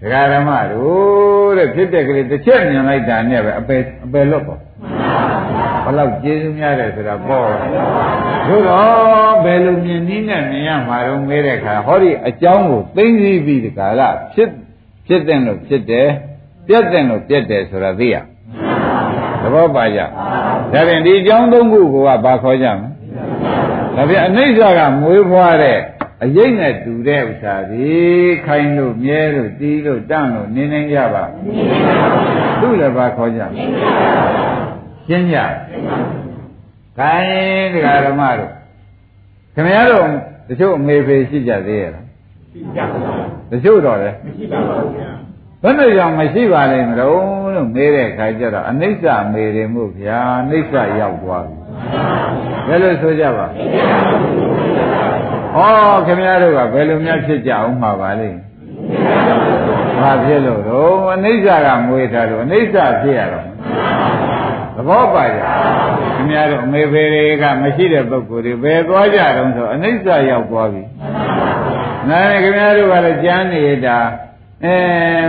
[0.00, 4.67] ဒကာဓမ္မတို့တဲ့ဖြစ်တဲ့ကလေးတစ်ချက်မြင်လိုက်တာနဲ့ပဲအပယ်အပယ်လွတ်ပါဘာ
[5.96, 7.46] လောက်ကျေးဇူးများတယ်ဆိုတာပေါ့
[8.48, 14.00] သို့တော့ဘယ်လိုမြင်နည်းနဲ့မြင်ရမှာတော့မဲတဲ့ခါဟောဒီအကြောင်းကိုသိသိပြီးဒီကာလ
[14.34, 14.50] ဖြစ်
[15.06, 16.08] ဖြစ်တဲ့လို့ဖြစ်တယ်
[16.68, 18.16] ပြတ်တဲ့လို့ပြတ်တယ်ဆိုတာသိရ
[19.42, 20.06] သဘောပါကြဒါ
[20.72, 22.88] ဖြင့်ဒီအကြောင်းသုံးခုကဘာခေါ်ကြမလဲ
[23.96, 25.78] ဒါဖြင့်အနိစ္စကမွေးဖွားတဲ့
[26.24, 27.88] အရေးနဲ့တူတဲ့ဥစ္စာဒီ
[28.46, 31.24] ခိုင်းလို့မြဲလို့တီးလို့တန့်လို့နေနေကြပါ
[32.60, 33.40] သူ့လည်းဘာခေါ်ကြ
[35.08, 35.36] ရှင်းကြ
[36.98, 38.52] ခိုင်းတရားဓမ္မတို့
[39.54, 40.06] ခင်ဗျားတို့
[40.48, 42.04] တချို့အမေဖေရှိကြသေးရဲ့လား
[42.52, 45.08] ရှိကြပါဘူးတချို့တော့လေမရှိပါဘူးဗျာ
[45.62, 47.18] ဘယ်နဲ့ကြောင့်မရှိပါလိမ့်မလို့
[47.54, 51.56] လို့မေးတဲ့ခါကျတော့အနိစ္စမေတယ်မို့ဗျာအနိစ္စရောက်သွားပြီ
[52.66, 53.48] ဘယ်လိုဆိုကြပါဩ
[56.06, 58.38] ခင်ဗျားတို့ကဘယ်လိုများဖြစ်ကြအောင်မှာပါလိမ့်
[60.00, 63.46] ဘာဖြစ်လို့တော့အနိစ္စကမွေးထားလို့အနိစ္စဖြစ်ရတော့
[64.78, 65.38] သဘောပါကြ
[66.16, 70.82] ခင်ဗျားတို့အမေဖေတွေကမရှိတဲ့ပုဂ္ဂိုလ်တွေဘယ်သွားကြတုံးဆိုအနိစ္စရောက်သွားပြီ
[72.08, 73.98] နားခင်ဗျားတို့ကလည်းကြမ်းနေတာ
[74.64, 74.76] အဲ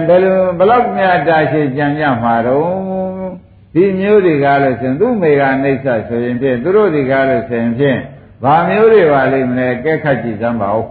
[0.07, 2.67] ဘယ်လိုဘလောက်များတာရှိကြံကြမှာတော့
[3.73, 7.99] ဒီမျိုးတွေကလို့ဆိုရင်သူ့မိကအနိစ္စဆိုရင်ဖြင့်သူတို့တွေကလို့ဆိုရင်ဖြင့်
[8.43, 10.85] ဘာမျိုးတွေပါလိမ့်မလဲကဲခတ်ကြည့်စမ်းပါဦး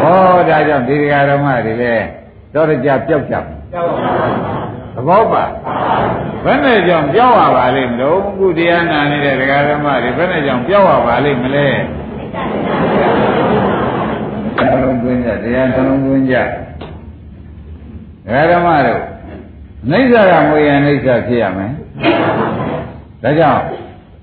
[0.00, 2.06] ဟောဒါကြောင့်ဒီဃာဓမ္မတွေလည်း
[2.54, 3.40] တော့ကြပျောက်ကြပါ
[4.94, 5.44] သဘောပါ
[6.46, 11.66] ဘယ်နဲ့ကြောင့်ပြောက်ရပါလိမ့်မလို့ခုတရားနာနေတဲ့ဒကာဓမ္မတွေဘယ်နဲ့ကြောင့်ပြောက်ရပါလိမ့်မလဲ
[14.58, 19.00] နှလုံးသွင်းကြတရားနှလုံးသွင်းကြဒကာဓမ္မတို့
[19.90, 21.72] အိဋ္ဌကမွေရအိဋ္ဌဖြစ်ရမယ်
[23.22, 23.62] ဒါကြောင့်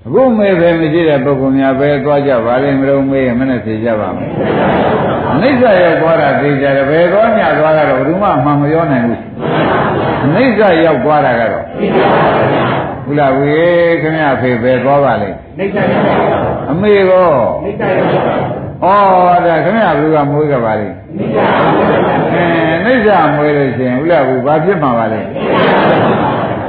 [0.06, 4.30] အခုမေပဲမရှိတဲ့ပုဂ္ဂိုလ်များပဲသွားကြပါလိမ့်မလို့မေးရင်မနဲ့ဖြေကြပါမယ်
[5.42, 9.20] အိဋ္ဌရောက်သွားတာသိကြတယ်ဘယ်သွားမြသွားတာတော့ဘယ်သူမှမှမပြောနိုင်ဘူး
[10.36, 11.64] အိဋ္ဌရောက်သွားတာကတော့
[13.06, 13.52] ဘုလားဝေ
[14.02, 17.32] ခင်ဗျာဖေပဲသွားပါလိမ့်အိဋ္ဌရောက်အမေကော
[17.64, 20.96] အိဋ္ဌရောက်ဩဒါခင်ဗျာဘုရားမွေးကြပါလိမ့်
[22.32, 22.44] အဲ
[22.84, 25.28] အိဋ္ဌမွေးလို့ရှိရင်ဘုလားဘုဘာဖြစ်မှာပါလိမ့်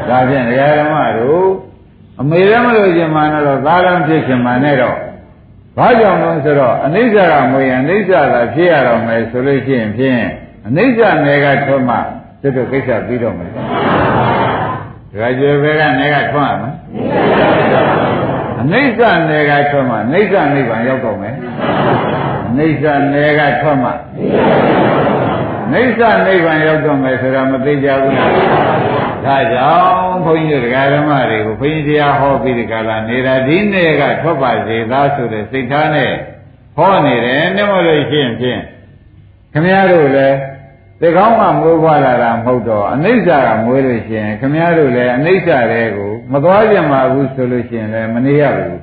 [0.09, 0.51] ဒါဖြင့်ဓ
[0.85, 1.49] မ္မတို့
[2.21, 4.97] အမေလည်းမလို့ရှင်မှန်တော့သာလံဖြစ်ရှင်မှန်နဲ့တော့
[5.77, 10.21] ဘာကြောင့်လဲဆိုတော့အနိစ္စကမွေရင်အနိစ္စသာဖြစ်ရတော့မယ်ဆိုလို့ရှိရင်ဖြင့်
[10.67, 11.97] အနိစ္စနယ်ကထွက်မှ
[12.45, 16.73] တွတ်တွတ်ကိစ္စပြီးတော့မယ်ဒါကြွယ်ပဲကနေကထွက်ရမယ်
[18.61, 21.35] အနိစ္စနယ်ကထွက်မှနိစ္စနိဗ္ဗာန်ရောက်တော့မယ်
[22.47, 22.83] အနိစ္စ
[23.13, 23.91] နယ်ကထွက်မှ
[25.71, 28.31] နိစ္စနိဗ္ဗာန်ရောက်တော့မယ်ဆိုတာမသိကြဘူးလား
[29.25, 36.11] ဒါကြောင့်ဘုန်းကြီးတို့ဓမ္မတွေကိုဘုန်းကြီးတရားဟောပြီးဒီကလာနေတာဒီနေ့ကထွက်ပါစေသားဆိုတဲ့စိတ်ထားနဲ့
[36.77, 38.61] ဟောနေတယ်နှမလို့ရှိရင်ဖြင့်
[39.53, 40.37] ခမည်းတော်လည်း
[41.01, 48.77] ဒီကောင်းကမွေးဖွားလာတာမဟုတ်တော့အနိစ္စကမွေးလို့ရှိရင်ခမည်းတော်လည်းအနိစ္စတွေကိုမသွားကြမှာဘူးဆိုလို့ရှိရင်လည်းမနေရဘူး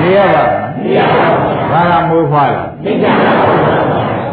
[0.00, 2.64] နေရပါဘူးဘာကမွေးဖွားလာ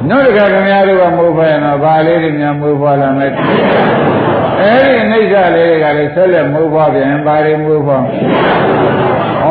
[0.09, 3.31] နှုတ်တကခင်ဗျားတို့ကမွေးဖွားရင်တော့ဘာလေးတွေများမွေးဖွားလာမယ်
[4.59, 8.03] အဲ့ဒီအိဋ္ဌလေးတွေကလည်းဆက်လက်မွေးဖွားပြန်ပါရီမွေးဖွား
[9.43, 9.47] ဩ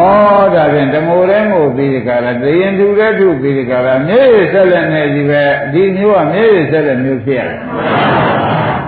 [0.55, 7.59] ဒါဖြင့်ဓမ္မိုရဲမို့ပြီးဒီကလာတရင်သူတဲ့သူပြီးဒီကလာမြေရဆက်လက်နေကြီးပဲဒီမျိုးကမြေရဆက်လက်မျိုးဖြစ်ရတယ်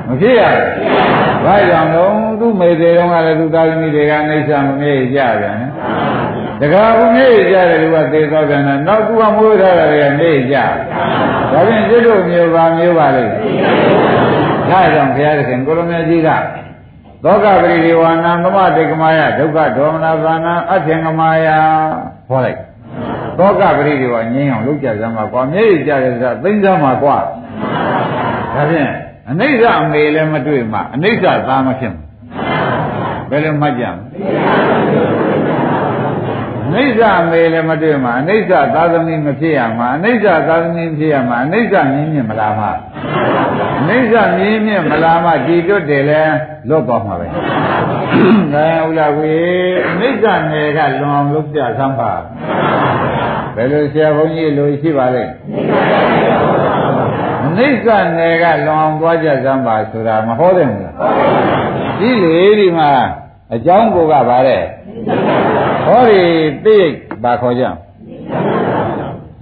[0.09, 2.05] မဖြစ်ရဘူးဘာကြောင့်လဲ
[2.41, 5.59] သူ့မေသေးတုန်းကလည်းသူသားသမီးတွေကအိဋ္ဌမမြေကြပြန်
[6.61, 10.57] တကားဘုမြေကြတယ်သူကသေသောပြန်တယ်နောက်သူကမွေးထားတယ်ကမြေကြ
[11.53, 13.25] ဒါဖြင့်ကျွတ်တို့မျိုးပါမျိုးပါလေ
[14.71, 16.31] ဒါကြောင့်ဘုရားသခင်ကိုရမေကြီးက
[17.25, 21.47] သောကပရိဒီဝါနံသမတိကမာယဒုက္ခဒေါမနဘာနံအထင်ကမာယ
[22.29, 22.59] ဟောလိုက်
[23.39, 27.17] သောကပရိဒီဝါငြင်းအောင်လုပ်ကြစမ်းပါကွာမျက်ရည်ကြတယ်ဆိုတာသိစမ်းပါကွာ
[28.55, 28.91] ဒါဖြင့်
[29.31, 32.05] အနိစ္စအမေလည်းမတွေ့မှအနိစ္စသားမဖြစ်ဘူး
[33.31, 33.99] ဘယ်လိုမှတ်ကြမလဲ
[35.23, 35.24] အ
[36.75, 42.71] နိစ္စအမေလည်းမတွေ့မှအနိစ္စသာသမီမဖြစ်ရမှာအနိစ္စသာသမီဖြစ်ရမှာအနိစ္စမြင်မြင်မလားမှာ
[43.89, 46.23] နိစ္စမြင်းမြင့်မလာမတည်တွတ်တယ်လဲ
[46.69, 47.27] လွတ်သွားမှာပဲ။
[48.55, 49.35] ဒါဥလာဝေ
[50.01, 52.13] နိစ္စနယ်ကလွန်အောင်လုပ်ပြသမ်းပါ။
[53.57, 55.25] ဘယ်လိုဆရာဘုန်းကြီးလိုရှိပါလဲ။
[57.59, 57.87] နိစ္စ
[58.19, 60.95] နယ်ကလွန်အောင်သွားကြသမ်းပါဆိုတာမဟောတယ်မလား။
[61.99, 62.91] ဒီလေဒီမှာ
[63.55, 64.63] အကြောင်းကိုကပါတဲ့။
[65.87, 66.23] ဟောဒီ
[66.65, 66.79] သိ
[67.23, 67.65] ဘာခေါ်ကြ။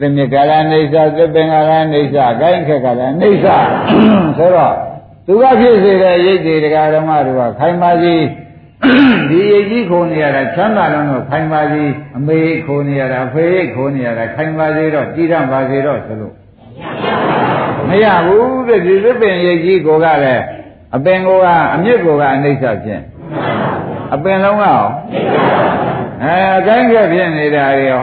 [0.01, 3.49] သင်္မြကာလအိဋ္ဌသပင်ကာလအိဋ္ဌအကိုင်းခက်ကလည်းအိဋ္ဌ
[4.39, 4.75] ဆိုတော့
[5.27, 8.15] သူကဖြစ်စေတဲ့ရိတ်တွေတရားဓမ္မတွေကခိုင်ပါစီ
[9.31, 11.85] ဒီရိတ်ကြီးခိုးနေရတာချမ်းသာလုံးတော့ခိုင်ပါစီ
[12.17, 16.35] အမေခိုးနေရတာဖေးခိုးနေရတာခိုင်ပါစီတော့တည်ရပါစေတော့ဆိုလို့
[17.89, 20.45] မရဘူးတဲ့ဒီသပင်ရိတ်ကြီးကိုကလည်း
[20.97, 23.03] အပင်ကိုကအမြစ်ကိုကအနိစ္စဖြင့်
[24.15, 25.92] အပင်လုံးကရောအဲ
[26.25, 26.27] အ
[26.67, 28.03] ကိုင်းကဖြစ်နေတာရော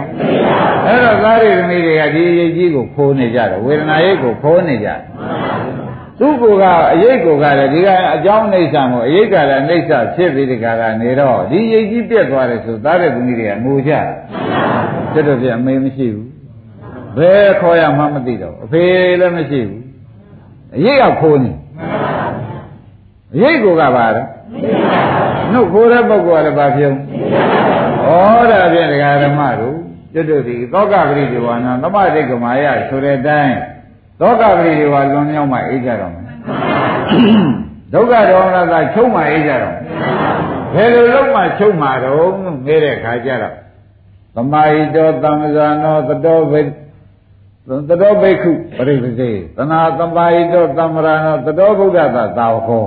[0.85, 4.99] အဲ့တော့သားရိသမီးတွေကဒီအရေးကြီးကိုခိုးနေကြတယ်ဝေဒနာရိတ်ကိုခိုးနေကြတယ်
[6.19, 6.63] သူ့ကိုယ်က
[6.93, 13.91] အရေးကိုကလည်းဒီကအကြောင်းအိဋ္ဌာမို့အရေးကလည်းအိဋ္ဌာဖြစ်ပြီးဒီကကနေတော့ဒီအရေးကြီးပြတ်သွားတယ်ဆိုသားရိသမီးတွေကငိုကြ
[15.13, 16.27] တယ်တို့ပြအမေမရှိဘူး
[17.17, 18.83] ဘယ်ခေါ်ရမှမသိတော့အဖေ
[19.19, 19.81] လည်းမရှိဘူး
[20.75, 21.51] အရေးကခိုးနေ
[23.35, 24.27] အရေးကိုကပါတော့
[25.51, 27.78] နှုတ်ခိုးတဲ့ပုဂ္ဂိုလ်ကလည်းဘာပြုံးဩ
[28.51, 29.77] ဒါဖြင့်ဒကာဓမ္မတို့
[30.13, 33.57] ကျွတ်တို့ဒီသောကပရိဒီဝါနာသမတိကမာယဆိုတဲ့အတိုင်း
[34.19, 36.25] သောကပရိဒီဝါလွန်မြောက်မှအိတ်ကြတော့မယ်
[37.93, 39.75] ဒုက္ခဒေါမနတာချုပ်မှအိတ်ကြတော့
[40.73, 42.31] ဘယ်လိုလုပ်မှချုပ်မှတော့
[42.65, 43.55] ငဲတဲ့ခါကျတော့
[44.35, 46.61] သမာဟိတောသံဃာနောတတောဘိ
[47.89, 52.85] တတောဘိက္ခုပရိပစေသနာသမာဟိတောသမ္မရာနောတတောဗုဒ္ဓသာသာဝခော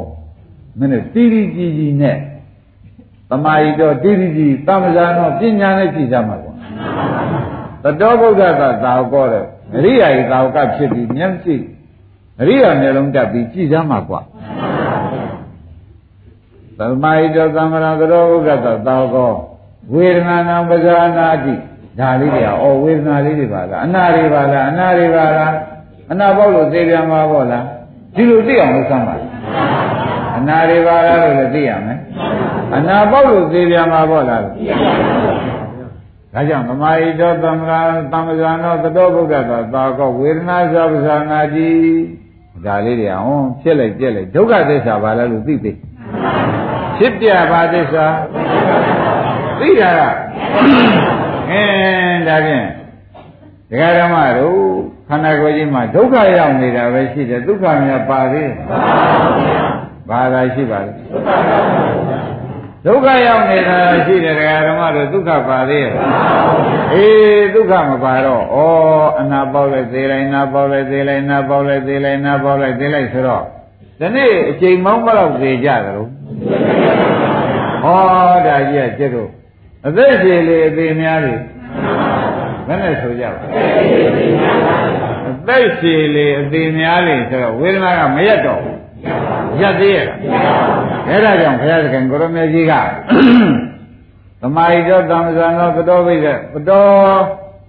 [0.78, 2.16] မင်းတို့တိတိကြည်ကြည်နဲ့
[3.32, 6.52] သမာဟိတောတိတိကြည်သမ္မဇာနောပညာနဲ့ကြည်ကြမှာကွာ
[7.82, 9.44] တတောဗုဒ္ဓသာသာဝကောတဲ့
[9.76, 11.56] အရိယာဤသာဝကဖြစ်ပြီးမျက်စိ
[12.40, 14.20] အရိယာမျက်လုံးတက်ပြီးကြည်ကြမှာကွာ
[16.78, 19.32] သမာဟိတောသမ္မရာတတောဗုဒ္ဓသာသာဝကော
[19.94, 21.54] ဝေဒနာနာပဇာနာတိ
[21.98, 25.52] ဒါလေးတွေကဩဝေဒနာလေးတွေပါလားအနာတွေပါလားအနာတွေပါလား
[26.12, 27.64] အနာပေါက်လို့သေပြန်မှာပေါ့လား
[28.14, 29.14] ဒီလိုသိအောင်လုပ်စမ်းပါ
[30.36, 31.98] အနာတွေပါလားလို့လည်းသိရမယ်
[32.76, 35.52] အနာပေါက်လို့သေပြန်မှာပေါ့လားသိရပါဘူး
[36.34, 37.80] ဒါကြောင့်သမာဟိတောသမ္မာ
[38.12, 41.70] သမ္မဇာနောသတောဗုဒ္ဓသောသာကောဝေဒနာသဗ္ဗဇာနာတိ
[42.66, 45.72] ဒါလေးတွေဟောဖြစ်လိုက်ပြက်လိုက်ဒုက္ခသစ္စာပါလားလို့သိသိ
[46.98, 48.06] ဖြစ်ပြပါသစ္စာ
[49.60, 50.00] သိတာက
[51.50, 52.66] အင်းဒါဖြင့်
[53.70, 54.58] ဒကာဓမ္မတို့
[55.08, 58.80] ခန္ဓာကိုယ်ကြီးမှာဒုက္ခရောက်နေတာပဲရှိတယ်ဒုက္ခများပါသေးပါ
[60.10, 62.31] ပါသာရှိပါလေဒုက္ခ
[63.26, 65.92] ရောက်နေတာရှိတယ်ဒကာဓမ္မတို့ဒုက္ခပါသေးရဲ့
[66.94, 68.58] အေးဒုက္ခမပါတော့ဩ
[69.20, 73.44] အနာပေါက်လိုက်သေးလိုက်နာပေါက်လိုက်သေးလိုက်နာပေါက်လိုက်သေးလိုက်နာပေါက်လိုက်သေးလိုက်ဆိုတော့
[74.00, 76.08] ဒီနေ့အချိန်မောင်းမတော့သေးကြတယ်လို့
[77.82, 78.00] ဟော
[78.46, 79.30] ဒါကြီးကကျတော့
[79.86, 81.34] အသက်ရှင်လေအသေးများလေ
[82.66, 83.42] ဘယ်နဲ့ဆိုကြပါ
[85.28, 88.78] အသက်ရှင်လေအသေးများလေဆိုတော့ဝေဒနာကမရက်တော့ဘူး
[89.60, 90.06] ရက်သေးရဲ့
[91.08, 92.72] အဲ့ဒါကြောင့်ဘုရားသခင်ကိုရမေကြီးက
[94.40, 96.84] သမာဓိတော်သံဃာနောပတောဘိကပတော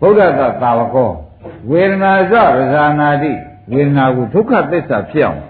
[0.02, 1.12] ဗုဒ္ဓတသာဝကော
[1.70, 3.32] ဝေဒနာစရဇာနာတိ
[3.72, 5.42] ဝေဒနာကိုဒုက္ခသစ္စာဖြစ်အောင်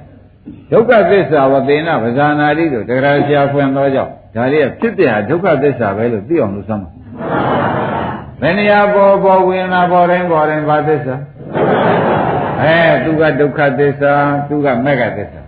[0.71, 6.89] ဒုက္ခသစ္စာဝသေနဗဇာနာတိတို့တရားဆရာဖွင့်သောကြောင့်ဒါလေးကဖြစ်ပြဒုက္ခသစ္စာပဲလို့သိအောင်လို့စမ်းပါ
[8.41, 11.15] ဘယ်နေရာပေါ်ပေါ်ဝေဒနာပေါ်တိုင်းပေါ်တိုင်းဘာသစ္စာ
[12.61, 14.13] အဲသူကဒုက္ခသစ္စာ
[14.47, 15.42] သူကမဂ္ဂသစ္စာ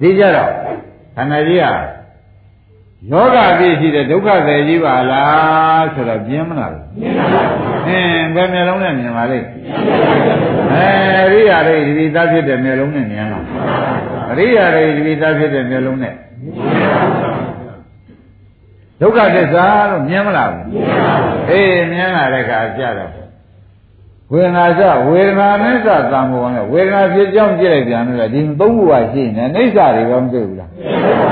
[0.00, 0.50] ဒီကြတော့
[1.16, 1.66] ခန္ဓာကြီးက
[3.10, 9.46] ယောဂအပြည့်ရှိတဲ့ဒုက္ခတွေကြီးပါလားဆိုတော့ပြင်းမလားမြင်ပါဘူးအင်းဘယ်မျက်လုံးနဲ့မြင်ပါလိမ့်
[10.72, 10.86] အဲ
[11.24, 13.44] အရိယာတွေဒီပိသားဖြစ်တဲ့မျက်လုံးနဲ့မြင်လား
[14.30, 16.14] အရိယာတွေဒီပိသားဖြစ်တဲ့မျက်လုံးနဲ့
[19.00, 23.23] ဒုက္ခသစ္စာလို့မြင်မလားဘူးမြင်ပါဘူးအေးမြင်လာတဲ့အခါကြတော့
[24.32, 30.70] ဝေဒနာစဝေဒနာနဲ့စသံဃောနဲ့ဝေဒနာဖြစ်ကြောင်းကြည့်လိုက်ပြန်လို့ဒီသုံးခုပါရှိနေအိဋ္ဌာတွေတော့မတွေ့ဘူးလား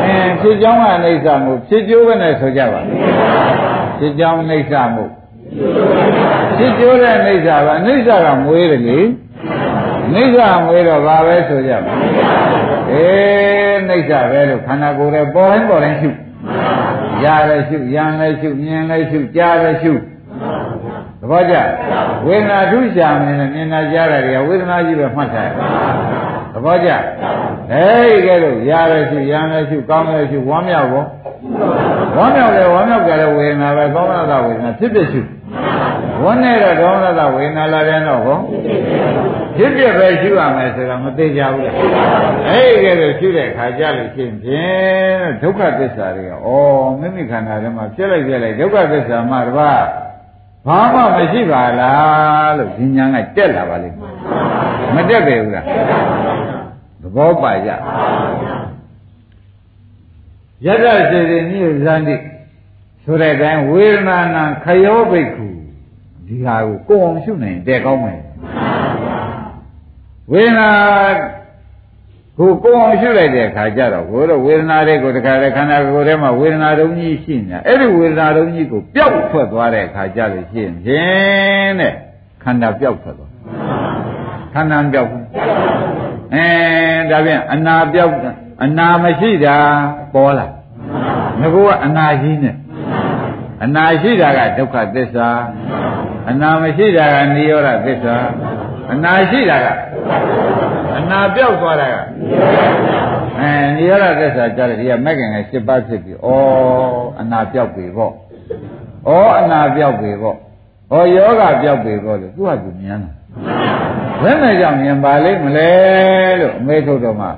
[0.05, 2.81] အင်းဖြစ်ကြောင်းကအိဋ္ဌာမှုဖြစ်ကျိုးပဲနဲ့ဆိုကြပါ
[3.99, 5.05] ဖြစ်ကြောင်းအိဋ္ဌာမှု
[6.59, 8.99] ဖြစ်ကျိုးတဲ့အိဋ္ဌာကအိဋ္ဌာကမွေးတယ်လေ
[10.15, 11.93] အိဋ္ဌာမွေးတော့ဘာပဲဆိုကြပါ
[12.93, 16.11] အေးအိဋ္ဌာပဲလို့ခန္ဓာကိုယ်ရဲ့ပေါ်တိုင်းပေါ်တိုင်းရှု
[17.25, 19.93] ရလည်းရှုရံလည်းရှုမြင်လည်းရှုကြားလည်းရှု
[21.23, 21.55] သဘောကျ
[22.27, 25.55] ဝေဒနာထုရှာမနေနဲ့မြင်နာကြားတာတွေကဝေဒနာကြီးပဲမှတ်ထားတယ်
[26.55, 26.91] သဘောကျ
[27.73, 31.07] အဲဒီကဲလို့ရလည်းရှုရံလည်းရှုကောင်းလည်းရှုဝမ်းမြောက်ဖို့
[32.17, 35.21] ဝမ်းမြောက်တယ်ဝမ်းမြောက်ကြတဲ့ဝေဒနာပဲကောင်းလာတာဝေဒနာဖြစ်ဖြစ်ရှု
[36.23, 38.39] ဝမ်းနဲ့တော့ကောင်းလာတာဝေဒနာလာတဲ့တော့ဟော
[39.57, 41.77] ဖြစ်ဖြစ်ပဲရှုရမယ်ဆိုတော့မသေးကြဘူးလား
[42.49, 46.49] အဲဒီကဲလို့ရှုတဲ့ခါကြလို့ရှိရင်ဒုက္ခသစ္စာတွေကဩ
[47.01, 49.83] မိမိခန္ဓာထဲမှာဖြစ်လိုက်ပြလိုက်ဒုက္ခသစ္စာမှတပါး
[50.67, 54.13] ဘာမှမရှိပါလားလို့ဒီညာကတက်လာပါလိမ့်မယ်
[54.95, 55.65] မတက်ပဲဘူးလား
[57.03, 57.71] သဘောပါကြ
[60.65, 62.17] ယတ္တစေတိနိဇန္တိ
[63.05, 65.47] ဆိုတဲ့အတိုင်းဝေဒနာနာခယောဘိက္ခု
[66.27, 68.21] ဒီဟာကိုကိုယ်အောင်ရှုနိုင်တဲ့ကောင်းမယ်
[70.33, 70.69] ဝေဒနာ
[72.39, 81.93] ကိုကိုယ်အောင်ရှုလိုက်တဲ့အခါကျတော့ကိုယ်တော့ဝေဒနာတွေကိုတခါတည်းခန္ဓာကိုယ်ထဲမှာဝေဒနာတုံးကြီးရှိနေတာအဲ့ဒီဝေဒနာတုံးကြီးကိုပျောက်ထွက်သွားတဲ့အခါကျလို့ရှိရင်ဖြင့်တဲ့
[82.43, 83.31] ခန္ဓာပျောက်ထွက်သွား
[84.55, 85.25] ခန္ဓာပျောက်ဘူး
[86.35, 86.47] အဲ
[87.11, 88.13] ဒါဖြင့်အနာပျောက်
[88.63, 89.57] အနာမရှိတာ
[90.15, 90.47] ပေါ်လာ
[91.41, 92.57] မငကောကအနာကြီးနဲ့
[93.65, 95.29] အနာရှိတာကဒုက္ခသစ္စာ
[96.31, 98.17] အနာမရှိတာကနိရောဓသစ္စာ
[98.93, 99.67] အနာရှိတာက
[100.99, 101.97] အနာပြောက်သွားတာက
[103.39, 106.29] အဲနိရောဓသစ္စာကြားတယ်ဒီကမက်ကင်က7ပါးဖြစ်ပြီဩ
[107.21, 108.13] အနာပြောက်ပြီပေါ့
[109.09, 109.11] ဩ
[109.41, 110.37] အနာပြောက်ပြီပေါ့
[110.93, 113.11] ဩယောဂပြောက်ပြီပေါ့လို့သူကသူမြင်တာ
[114.23, 115.71] ဘယ်နဲ့ကြောင့်မြင်ပါလိမ့်မလဲ
[116.41, 117.31] လို့အမေထုတ်တော်မှာ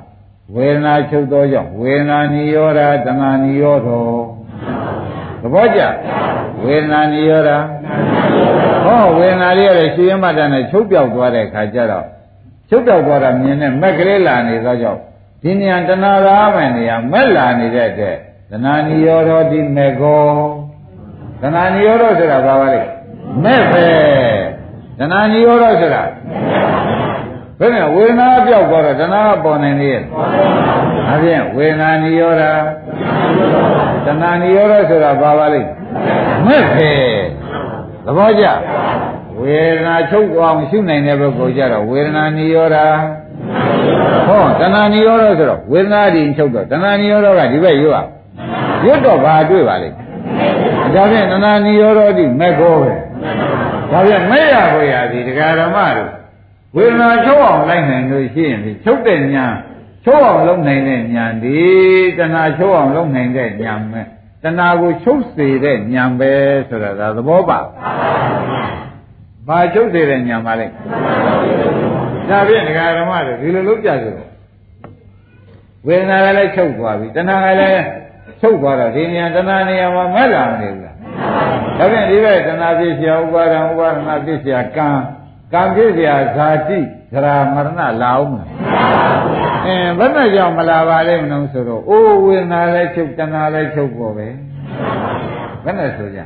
[0.55, 3.89] ဝေဒနာချုပ်သောကြောင့်ဝေဒနာနိရောဓတဏှာနိရောဓ
[5.41, 5.81] သဘောကျ
[6.63, 7.49] ဝေဒနာနိရောဓ
[8.85, 12.05] ဟောဝေဒနာလေးရတယ်ရှင်ရမတ္တနဲ့ချုပ်ပြောက်သွားတဲ့ခါကျတော့
[12.69, 15.01] ချုပ်ပြောက်သွားတာမြင်တဲ့မက်ကလေးလာနေသောကြောင့်
[15.41, 18.17] ဒီနေရာတဏှာရာမယ်နေရာမက်လာနေတဲ့အတွက်
[18.51, 20.25] တဏှာနိရောဓဒီမေကော
[21.41, 22.81] တဏှာနိရောဓဆိုတာဘာပါလဲ
[23.43, 23.87] မဲ့ပဲ
[24.99, 26.03] တဏှာနိရောဓဆိုတာ
[27.59, 30.01] ဘယ်နဲ့ဝေဒနာပြောက်သွားတော့တဏှာကပေါ်နေနေရဲ့။
[31.07, 32.43] ဒါဖြင့်ဝေဒနာနိရောဓ
[34.05, 35.61] တဏှာနိရောဓဆိုတာဘာပါလဲ
[36.45, 36.91] မဲ့ပဲ
[38.05, 38.45] သဘောကျ
[39.41, 42.77] ဝေဒနာချုပ်အောင်ရှုနိုင်တဲ့ပုဂ္ဂိုလ်ကြတော့ဝေဒနာနိရောဓ
[44.27, 48.05] ဟောတဏှာနိရောဓဆိုတော့ဝေဒနာဒီချုပ်တော့တဏှာနိရောဓကဒီဘက်ရွတ်
[48.85, 49.95] ရွတ်တော့ဘာတွေ့ပါလိမ့်
[50.93, 52.91] ဒါဖြင့်တဏှာနိရောဓဒီမဲ့ကောပဲ
[53.91, 56.09] ဒါဖြင့်မဲ့ရဖို့ရသည်တရားဓမ္မတို့
[56.75, 59.45] ဝေဒနာချုပ်အောင်လိုက်နိုင်လို့ရှိရင်ချုပ်တဲ့ညာ
[60.05, 61.59] ချုပ်အောင်လုပ်နိုင်တဲ့ညာဒီ
[62.17, 64.05] တဏှာချုပ်အောင်လုပ်နိုင်တဲ့ညာမဲ့
[64.43, 66.31] တဏှာကိုချုပ်စေတဲ့ညာပဲ
[66.69, 67.59] ဆိုတာဒါသဘောပါ
[69.47, 70.67] ဘာချုပ်စေတဲ့ညာပါလဲ
[72.29, 74.29] ဒါဖြင့်ဒကာဓမ္မတွေဒီလိုလုပ်ကြကြတယ်
[75.87, 77.83] ဝေဒနာကလည်းချုပ်သွားပြီတဏှာကလည်း
[78.41, 80.95] ချုပ်သွားတော့ဒီနေရာတဏှာနေရာမှာမဲ့လာမနေဘူးလား
[81.77, 84.89] ဒါဖြင့်ဒီဘက်တဏှာပြည့်စရာဥပါဒံဥပါဒနာပြည့်စရာကံ
[85.53, 86.79] ကံပြည့်စရာဇာတိ
[87.13, 87.69] သရမရဏ
[88.01, 88.49] လာအောင်မလား
[89.65, 94.27] အင်းဘယ်နဲ့ကြောင့်မလာပါလဲမလို့ဆိုတော့အိုးဝေဒနာလည်းချုပ်တဏှာလည်းချုပ်ပေါ်ပဲ
[95.63, 96.19] ဘယ်နဲ့ဆိုကြ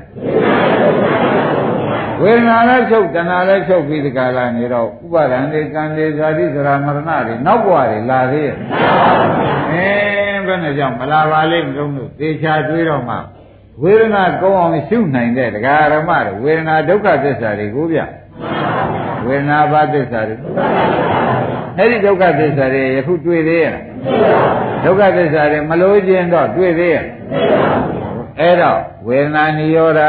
[2.21, 8.55] ဝေဒနာလည်းချုပ်တဏှာလည်းချုပ်ပြီးဒီကလာနေတော့ဥပါဒံတွေကံတွေဇာတိသရမရဏတွေနောက်ဘဝတွေလာသေးရဲ့
[9.71, 13.15] အင်းဘယ်နဲ့ကြောင့်မလာပါလဲမလို့လို့သေချာတွေးတော့မှ
[13.83, 17.99] ဝေဒနာကောင်းအောင်ရှုနိုင်တဲ့ဒကာရမတွေဝေဒနာဒုက္ခသစ္စာတွေကိုဗျ
[19.27, 20.35] ဝေဒနာဘာသစ္စာတွေ
[21.77, 23.75] အဲ့ဒီဒုက္ခသစ္စာတွေယခုတွေ့သေးရဲ့
[24.85, 27.05] ဒုက္ခသစ္စာတွေမလို့ခြင်းတော့တွေ့သေးရဲ့
[28.39, 30.01] အဲ့တော့ဝေဒနာနိရောဓ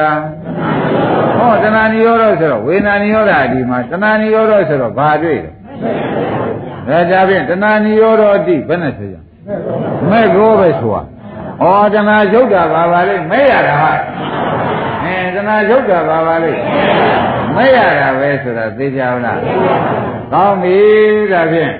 [1.40, 5.50] ဟောတဏှာနိရောဓဆိုတော့ဝေဒနာနိရောဓဒီမှာတဏှာနိရောဓဆိုတော့ဘာတွေ့လဲ
[6.88, 9.16] ဒါကြဖြင့်တဏှာနိရောဓတိဘယ်နဲ့ဆိုကြ
[10.10, 11.02] မဲ့ကိုပဲဆိုတာ
[11.62, 13.92] ဩတဏှာချုပ်တာပါပါလိမ့်မဲ့ရတာဟာ
[15.04, 16.60] အဲတဏှာချုပ်တာပါပါလိမ့်
[17.56, 19.38] မဲ့ရတာပဲဆိုတာသိကြဘူးလား
[20.32, 20.76] ကောင်းပြီ
[21.32, 21.72] ဒါဖြင့်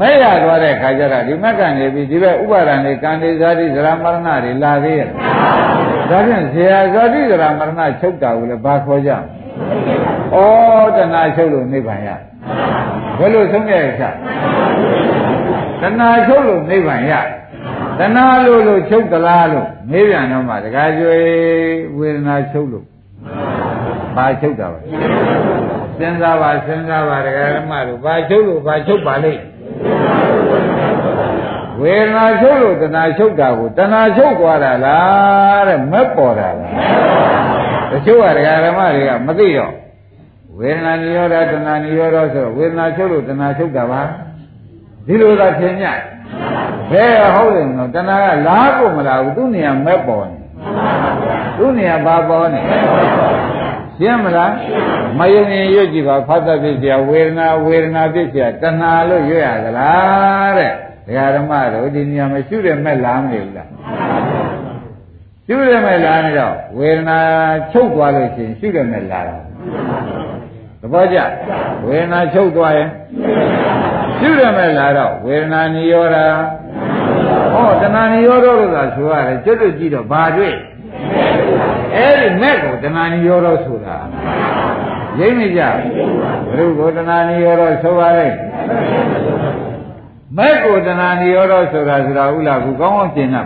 [0.00, 5.08] မဲ့ရသွားတဲ့ခါကျတော့ဒီမက်ကနေပြီးဒီဘက်ဥပါဒံတွေကံတွေဇာတိဇရာမရဏတွေလာသေးရဲ့
[6.10, 9.16] ဒါဖြင့်ဇေယဇာတိဇရာမရဏချုပ်တာကိုလည်းဘာခေါ်ကြဩ
[10.96, 12.08] တဏှာချုပ်လို့နိဗ္ဗာန်ရ
[13.18, 14.04] ဘယ်လိုဆုံးရချ
[15.82, 17.12] တဏှာချုပ်လို့နိဗ္ဗာန်ရ
[17.98, 21.16] တဏှာလို့လို့ချုပ်သလားလို့မေးပြန်တော့မှတခါကျွေ
[21.98, 22.84] ဝေဒနာချုပ်လို့
[24.16, 24.80] ဘာချုပ်တာပါ
[25.98, 29.42] စဉ်းစားပါစဉ်းစားပါဒကာဓမ္မတို့ဘာချုပ်လို့ဘာချုပ်ပါလိမ့်
[31.85, 36.73] ဝေဒနာချုပ်လို့တဏှာချုပ်တာကိုတဏှာချုပ်သွားတာလားတဲ့မက်ပေါ်တာလား
[37.91, 39.73] တချို့ကဒကာဓမ္မတွေကမသိတော့
[40.57, 44.01] ဝေဒနာနိရောဓတဏှာနိရောဓဆိုတော့ဝေဒနာချုပ်လို့တဏှာချုပ်တာပါ
[45.07, 45.83] ဒီလိုသာသင်ည
[46.91, 50.37] ဘယ်ဟုတ်တယ်နော်တဏှာကလားကိုမလားဘူးသူ့နေရာမက်ပေါ်နေ
[51.57, 52.61] သူ့နေရာဘာပေါ်နေ
[53.97, 54.53] ရှင်းမလား
[55.17, 60.73] မယုံရင်ရွတ်ကြည့်ပါဖတ်တတ်ဖြစ်เสียဝေဒနာဝေဒနာဖြစ်เสียတဏှာလို့ရွတ်ရသလားတဲ့
[61.06, 63.68] ဒကာဓမ္မတို့ဒီနေရာမှာရှုတဲ့မဲ့လားမနေဘူးလား
[65.46, 67.18] ရှုတဲ့မဲ့လားနေတော့ဝေဒနာ
[67.72, 69.42] ချုပ်သွားလို့ရှိရင်ရှုတဲ့မဲ့လားတော့
[70.80, 71.18] သဘောကျ
[71.86, 72.88] ဝေဒနာချုပ်သွားရင်
[74.18, 76.16] ရှုတဲ့မဲ့လားတော့ဝေဒနာနိရောဓ
[77.54, 80.54] ဟောတဏှာနိရောဓလို့သာဆိုရတယ်ကျွတ်ကျွတ်ကြည့်တော့ဘာတွေ့
[81.96, 83.96] အဲ့ဒီမဲ့ကိုတဏှာနိရောဓဆိုတာ
[85.18, 85.60] ရိမ့်မကြ
[86.54, 88.28] ဘုရုကိုတဏှာနိရောဓဆိုပါလေ
[90.36, 93.42] မဲ့ကိုတဏှာနိရောဓဆိုတာဆိုတာဥလားကူကောင်းကောင်းရှင်းတာ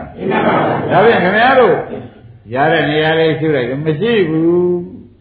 [0.91, 1.75] ဒါဖြင့်ခင်ဗျားတို့
[2.55, 4.79] ရတဲ့နေရာလေးရှုလိုက်တယ်မရှိဘူး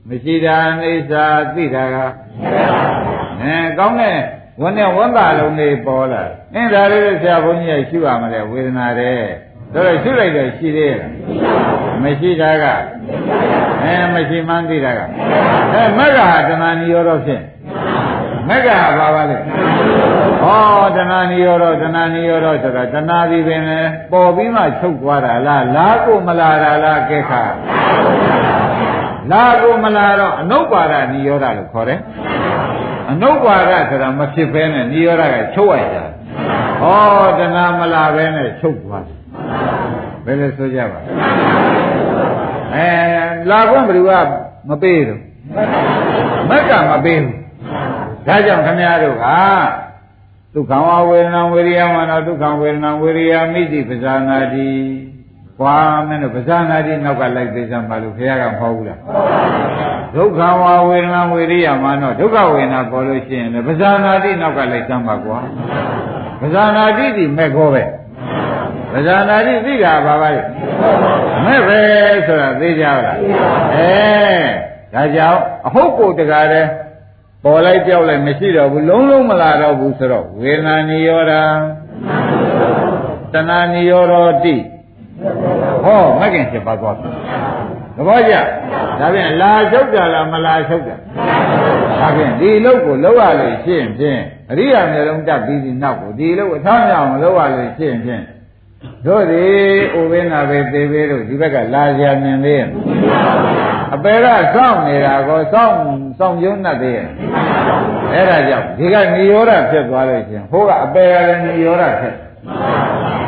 [0.10, 1.98] မရှိတာအိဋ္ဌာသိတာက
[3.42, 4.18] အဲကောင်းတဲ့
[4.62, 6.24] ဝန်နဲ့ဝန်တာလုံးလေးပေါ်လာ
[6.56, 9.20] အင်းဒါလေးဆရာဘုန်းကြီးကရှုရမလဲဝေဒနာတဲ့
[9.74, 11.02] ဒါတော့ရှုလိုက်တော့ရှိသေးရဲ့
[12.04, 12.66] မရှိတာက
[13.84, 15.00] အဲမရှိမှန်းသိတာက
[15.74, 17.44] အဲမက္ခဟာတဏှာနိရောဓဖြင့်
[18.50, 18.70] မမက်က
[19.00, 19.38] ဘာပါလဲ
[20.44, 23.80] ဟောတဏှာနိရောဓတဏှာနိရောဓဆိုတာတဏှာဒီပင်လေ
[24.12, 27.44] ပေါ်ပြီးမှချုပ်သွားတာလားလားကိုမလာတာလားကဲခါ
[29.32, 32.00] လာကိုမလာတော့အနုပ္ပါဒနိရောဓလို့ခေါ်တယ်
[33.12, 36.06] အနုပ္ပါဒဆိုတာမဖြစ်ဘဲနဲ့နိရောဓကချုပ်ရတာ
[36.82, 39.18] ဟောတဏှာမလာဘဲနဲ့ချုပ်သွားတယ်
[40.26, 41.00] ဘယ်လိုဆိုကြပါ
[42.76, 42.88] အဲ
[43.50, 44.12] လာခွင့်ဘယ်သူက
[44.70, 45.22] မပေးတော့
[46.50, 47.40] မက်ကမပေးဘူး
[48.30, 49.26] ဒါကြောင့်ခမရတို့က
[50.54, 54.70] ဒုက္ခဝဝေဒနာဝေရိယမနောဒုက္ခဝေဒနာဝေရိယမိတိပဇာနာတိ
[55.60, 55.78] ကွာ
[56.08, 59.00] မင်းတို့ပဇာနာတိနောက်ကလိုက်သေးစမ်းပါလို့ခင်ဗျားကမဟုတ်ဘူးလား
[60.16, 65.40] ဒုက္ခဝဝေဒနာဝေရိယမနောဒုက္ခဝေဒနာပေါ်လို့ရှိရင်လည်းပဇာနာတိနောက်ကလိုက်စမ်းပါကွာ
[66.42, 67.84] ပဇာနာတိဒီမဲ့ခေါ်ပဲ
[68.94, 70.42] ပဇာနာတိသိတာဘာပါလဲ
[71.46, 71.80] မဲ့ပဲ
[72.28, 73.18] ဆိုတာသိကြလား
[73.76, 73.92] အဲ
[74.94, 76.66] ဒါကြောင့်အဟုတ်ကိုတကားတဲ့
[77.44, 81.34] ပေါ်လိုက်ပြောက်လိုက်မရှိတော့ဘူးလုံးလုံးမလာတော့ဘူးဆိုတော့ဝေဒနာနိရောဓ
[83.34, 84.14] တဏှာနိရောဓ
[84.44, 84.56] တိ
[85.84, 87.10] ဟောမကင်ဖြစ်ပါသွားပြီ
[87.96, 88.34] သဘောကျ
[89.00, 90.96] ဒါဖြင့်လာချုပ်တာလားမလာချုပ်တာ
[92.00, 94.20] ဒါဖြင့်ဒီလုတ်ကိုလောက်ရလို့ရှင်းဖြင့်
[94.50, 98.24] အရိယာမျိုးလုံးတက်ပြီးဒီနောက်ကိုဒီလုတ်အထောင်းအောင်လောက်ရလို့ရှင်းဖြင့်
[99.06, 99.44] တို့ဒီ
[99.98, 102.68] ဥပင်းနာပဲသေသေးတို့ဒီဘက်ကလာကြမြင်သေးရဲ့
[103.94, 105.76] အပေကစောင့်နေတာကိုစောင့်
[106.20, 107.08] စောင့်ကျုံနဲ့သေးရဲ့
[108.14, 112.16] အဲ့ဒါကြောင့်ဒီကနိရောဓဖြစ်သွားလို့ရှင်ဟိုကအပေကလည်းနိရောဓဖြစ်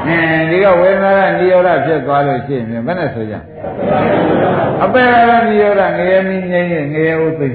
[0.08, 3.36] အင်းဒီကဝေဒနာကနိရောဓဖြစ်သွားလို့ရှိရင်ဘယ်နဲ့ဆိုကြ
[4.84, 7.50] အပေကလည်းနိရောဓငရေမင်းငြိမ်းရင်ငရေဥသိ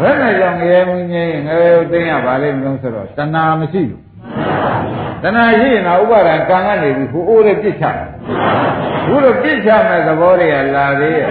[0.00, 4.03] ဘယ်နဲ့ကြောင့်ငရေမင်းငြိမ်းရင်ငရေဥသိရပါလိမ့်မလို့ဆိုတော့တဏှာမရှိဘူး
[5.24, 7.96] တဏှာရှိရင်တော့ဥပါဒံကံကနေပြီးဟိုအိုးလေးပြစ်ချတယ်
[9.08, 11.26] ဘုလိုပြစ်ချမဲ့သဘောတွေကလာသေးရဲ့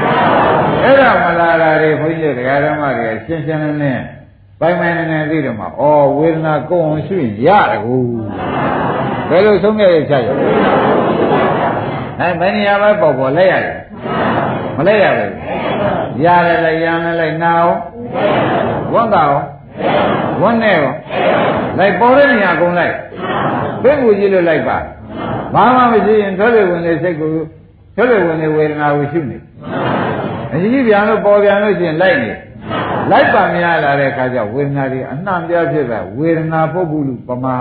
[0.84, 4.04] အဲ့ဒါမလာတာတွေခွင့်ရတရားဓမ္မတွေရှင်းရှင်းလင်းလင်း
[4.60, 5.82] ပိုင်ပိုင်နေနေသိတယ်မှာဩ
[6.18, 8.02] ဝေဒနာကိုယ်အောင်ရှိရင်ရတယ်ကို
[9.30, 10.30] ဘယ်လိုဆုံးဖြတ်ရချရ
[12.20, 13.78] အဲဘယ်နေရာပဲပေါ့ပေါ့လက်ရတယ်
[14.78, 15.32] မလက်ရဘူး
[16.26, 17.78] ရတယ်လည်းရမ်းလည်းလိုက်နာအောင်
[18.94, 19.46] ဝတ်တာအောင်
[20.42, 20.92] ဝတ်နဲ့ရော
[21.78, 22.94] လိုက်ပေါ်တဲ့နေရာကုန်လိုက်
[23.84, 24.78] ဘယ်ကိုကြည့်လို့လိုက်ပါ
[25.54, 27.30] ဘာမှမရှိရင်ထွက်လေဝင်လေစိတ်ကို
[27.96, 29.38] ထွက်လေဝင်လေဝေဒနာကိုရှုနေ
[30.54, 32.32] အကြီးပြန်လို့ပေါ်ပြန်လို့ရှိရင်လိုက်နေ
[33.12, 37.56] လိုက်ပါမရလာတဲ့အခါကျဝေဒနာတွေအနှံ့ပြဖြစ်တာဝေဒနာပုဂ္ဂုလူပမာ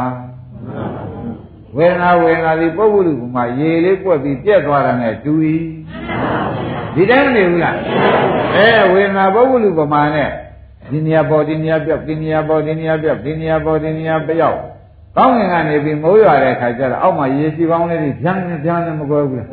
[1.77, 5.57] ဝေဒနာဝေဒနာဒီပုဂ္ဂုလူပမာရေလေးပွက်ပြီးပြက်သွားတာနဲ့တူဤ
[6.95, 7.77] ဒီတိုင်းမနေဘူးလား
[8.57, 10.31] အဲဝေဒနာပုဂ္ဂုလူပမာနဲ့
[10.91, 14.59] ဒီနေရာပေါ်ဒီနေရာပြောက်ဒီနေရာပေါ်ဒီနေရာပြောက်ဒီနေရာပေါ်ဒီနေရာပြောက်
[15.17, 19.49] ကောင်းငင်ကနေပြီးမိုးရွာတဲ့ခါကျတော့အောက်မှာရေစီပေါင်းလေးတွေဖြန်းဖြန်းဖြန်းနဲ့မကွဲဘူးလား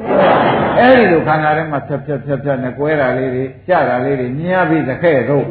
[0.80, 5.46] အဲ့ဒီလိုခန္ဓာထဲမှာဖြတ်ဖြတ်ဖြတ်ဖြတ်နဲ့ကွဲတာလေးတွေကျတာလေးတွေမြင်ရပြီးသခဲတော့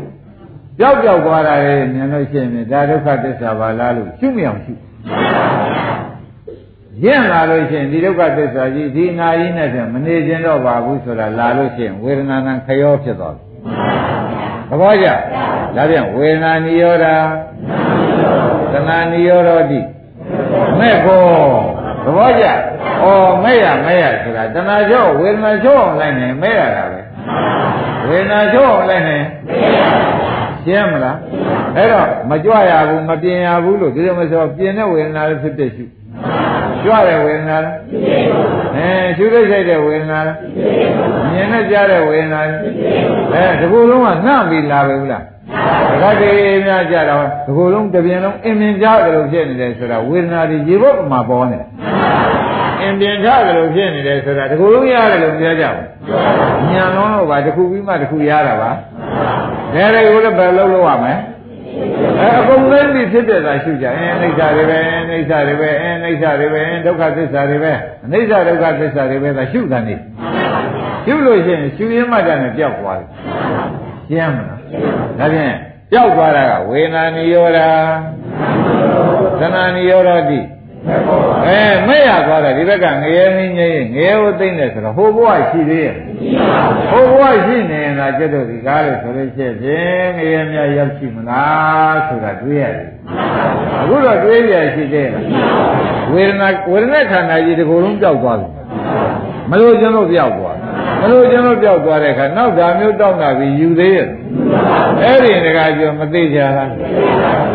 [0.79, 4.75] ပျောက်ပျောက်သွားတာလေးမြင်လို့ရှိရင်ဒါဒုက္ခသစ္စာပါလားလို့ရှုမြအောင်ရှု
[7.05, 13.45] ရင့်လာလို့ရှိရင်ဒီဒုက္ခသစ္စာကြီးဒီနာကြီးနဲ့ဆိုမနေခြင်းတော့ပါဘူးဆိုတာလာလို့ရှိရင်ဝေဒနာနံခရောဖြစ်သွားတယ်
[14.69, 15.09] သဘောကျ
[15.77, 17.07] ဒါပြန်ဝေဒနာနိရောဓ
[18.73, 19.81] သနာနိရောဓတိ
[20.79, 21.23] မဲ့ကို
[22.05, 22.45] သဘောကျ
[23.03, 23.07] ဩ
[23.45, 27.01] မဲ့ရမဲ့ရဆိုတာတဏှာကျော့ဝေဒနာကျော့အောင်လိုက်နေမဲ့ရတာပဲ
[28.09, 29.17] ဝေဒနာကျော့အောင်လိုက်နေ
[30.65, 31.17] ရှင်းမလား
[31.77, 35.85] အဲ့တော့မကြွရဘူးမပြင်ရဘူးလို့ဒီလိုမဆိုပြင်တဲ့ဝေဒနာလည်းဖြစ်ဖြစ်ရှု
[36.83, 37.77] ကြွတဲ့ဝေဒနာလား
[38.77, 40.37] အဲရှုလို့ရှိတဲ့ဝေဒနာလား
[41.33, 42.61] မြင်နဲ့ကြားတဲ့ဝေဒနာလား
[43.35, 45.25] အဲဒီကုလုံးကနှံ့ပြီးလာပဲဘူးလား
[45.91, 51.69] တခါတည်းများကြတော့ဒီကုလုံးတစ်ပြင်းလုံးအင်မြင်ကြားကြလို့ဖြစ်နေတယ်ဆိုတာဝေဒနာတွေရေဘုတ်မှာပေါ်နေတယ်
[52.83, 58.71] အင်ပြင်ကြကြလို့ဖြစ်နေတယ်ဆိုတာဒီကုလုံးရတယ်လို့ပြောကြဘူးညံလုံးတော့ပါတစ်ခုပြီးမှတစ်ခုရတာပါ
[59.75, 61.15] ဒါတွေကိုလည်းဘယ်လုံးလုပ်ရမလဲ
[62.21, 64.79] အဲအကုန်လုံးပြီးဖြစ်တဲ့သာရှုကြအင်းအိဋ္ဌာတွေပဲ
[65.11, 67.73] အိဋ္ဌာတွေပဲအင်းအိဋ္ဌာတွေပဲဒုက္ခသစ္စာတွေပဲ
[68.05, 69.95] အနိစ္စဒုက္ခသစ္စာတွေပဲသာရှုတာနေ
[71.07, 73.09] ရှုလို့ရှိရင်ရှုရင်းမှတ်တာနဲ့ပျောက်သွားတယ်
[74.11, 74.58] ရှင်းမလား
[75.19, 75.55] ဒါဖြင့်
[75.93, 77.61] ပျောက်သွားတာကဝေဒနာနိရောဓ
[79.41, 80.41] သနာနိရောဓတိ
[81.47, 85.95] အဲမဲ့ရသွားတယ်ဒီဘက်ကငရဲမင်းကြီးငရဲကိုသိမ့်တယ်ဆိုတော့ဟိုဘဝရှိသေးရဲ့
[86.91, 92.89] ဟိုဘဝရှိနေရင်သာကျွတ်တို့ဒီကားလို့ဆိုလို့ရှိရင်ငရဲများရောက်ရှိမလားဆိုတာတွေးရတယ်
[93.81, 95.25] အခုတော့တွေးရရှိသေးတယ်
[96.13, 98.49] ဝေဒနာဝေဒနာခန္ဓာကြီးဒီကိုယ်လုံးပျောက်သွားပြီ
[99.51, 100.58] မလို့ကျွန်တော်ပျောက်သွား
[101.01, 104.09] မလို့ကျွန်တော်ပျောက်သွားတဲ့အခါနောက်ဓာမျိုးတောင်းတာပြီးယူသေးရဲ့
[105.03, 106.73] အဲ့ဒီတကားပြောမသိကြလား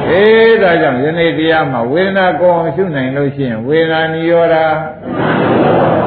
[0.10, 4.56] အေးဒါကြောင့်ယနေ့တရားမှာဝေဒနာကိုအောင်ရှုနိုင်လို့ရှိရင်ဝေဒနာနိရောဓ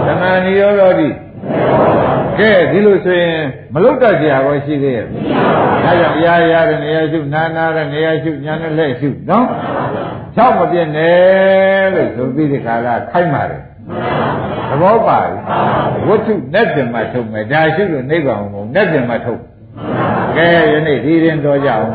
[0.07, 1.09] သနာနိရောဓတိ
[2.39, 3.41] ကဲဒီလိုဆိုရင်
[3.75, 9.47] မလုတ်တတ်ကြရောရှိသေးရဲ့ဒါကြောင့်ရာရာတဲ့နေရာရှုနာနာတဲ့နေရာရှုညာနဲ့လက်ရှုနော်
[10.37, 13.63] ချောက်မပြည့်နဲ့လို့ဆိုပြီးဒီခါကခိုင်းပါတယ်
[14.71, 15.37] သဘောပါပြီ
[16.09, 19.41] ဝတ္ထုနဲ့တင်မှထုတ်မယ်ဒါရှုလို့နိဗ္ဗာန်ကိုနဲ့တင်မှထုတ်
[20.37, 21.89] ကဲယနေ့ဒီရင်တော်ကြအောင်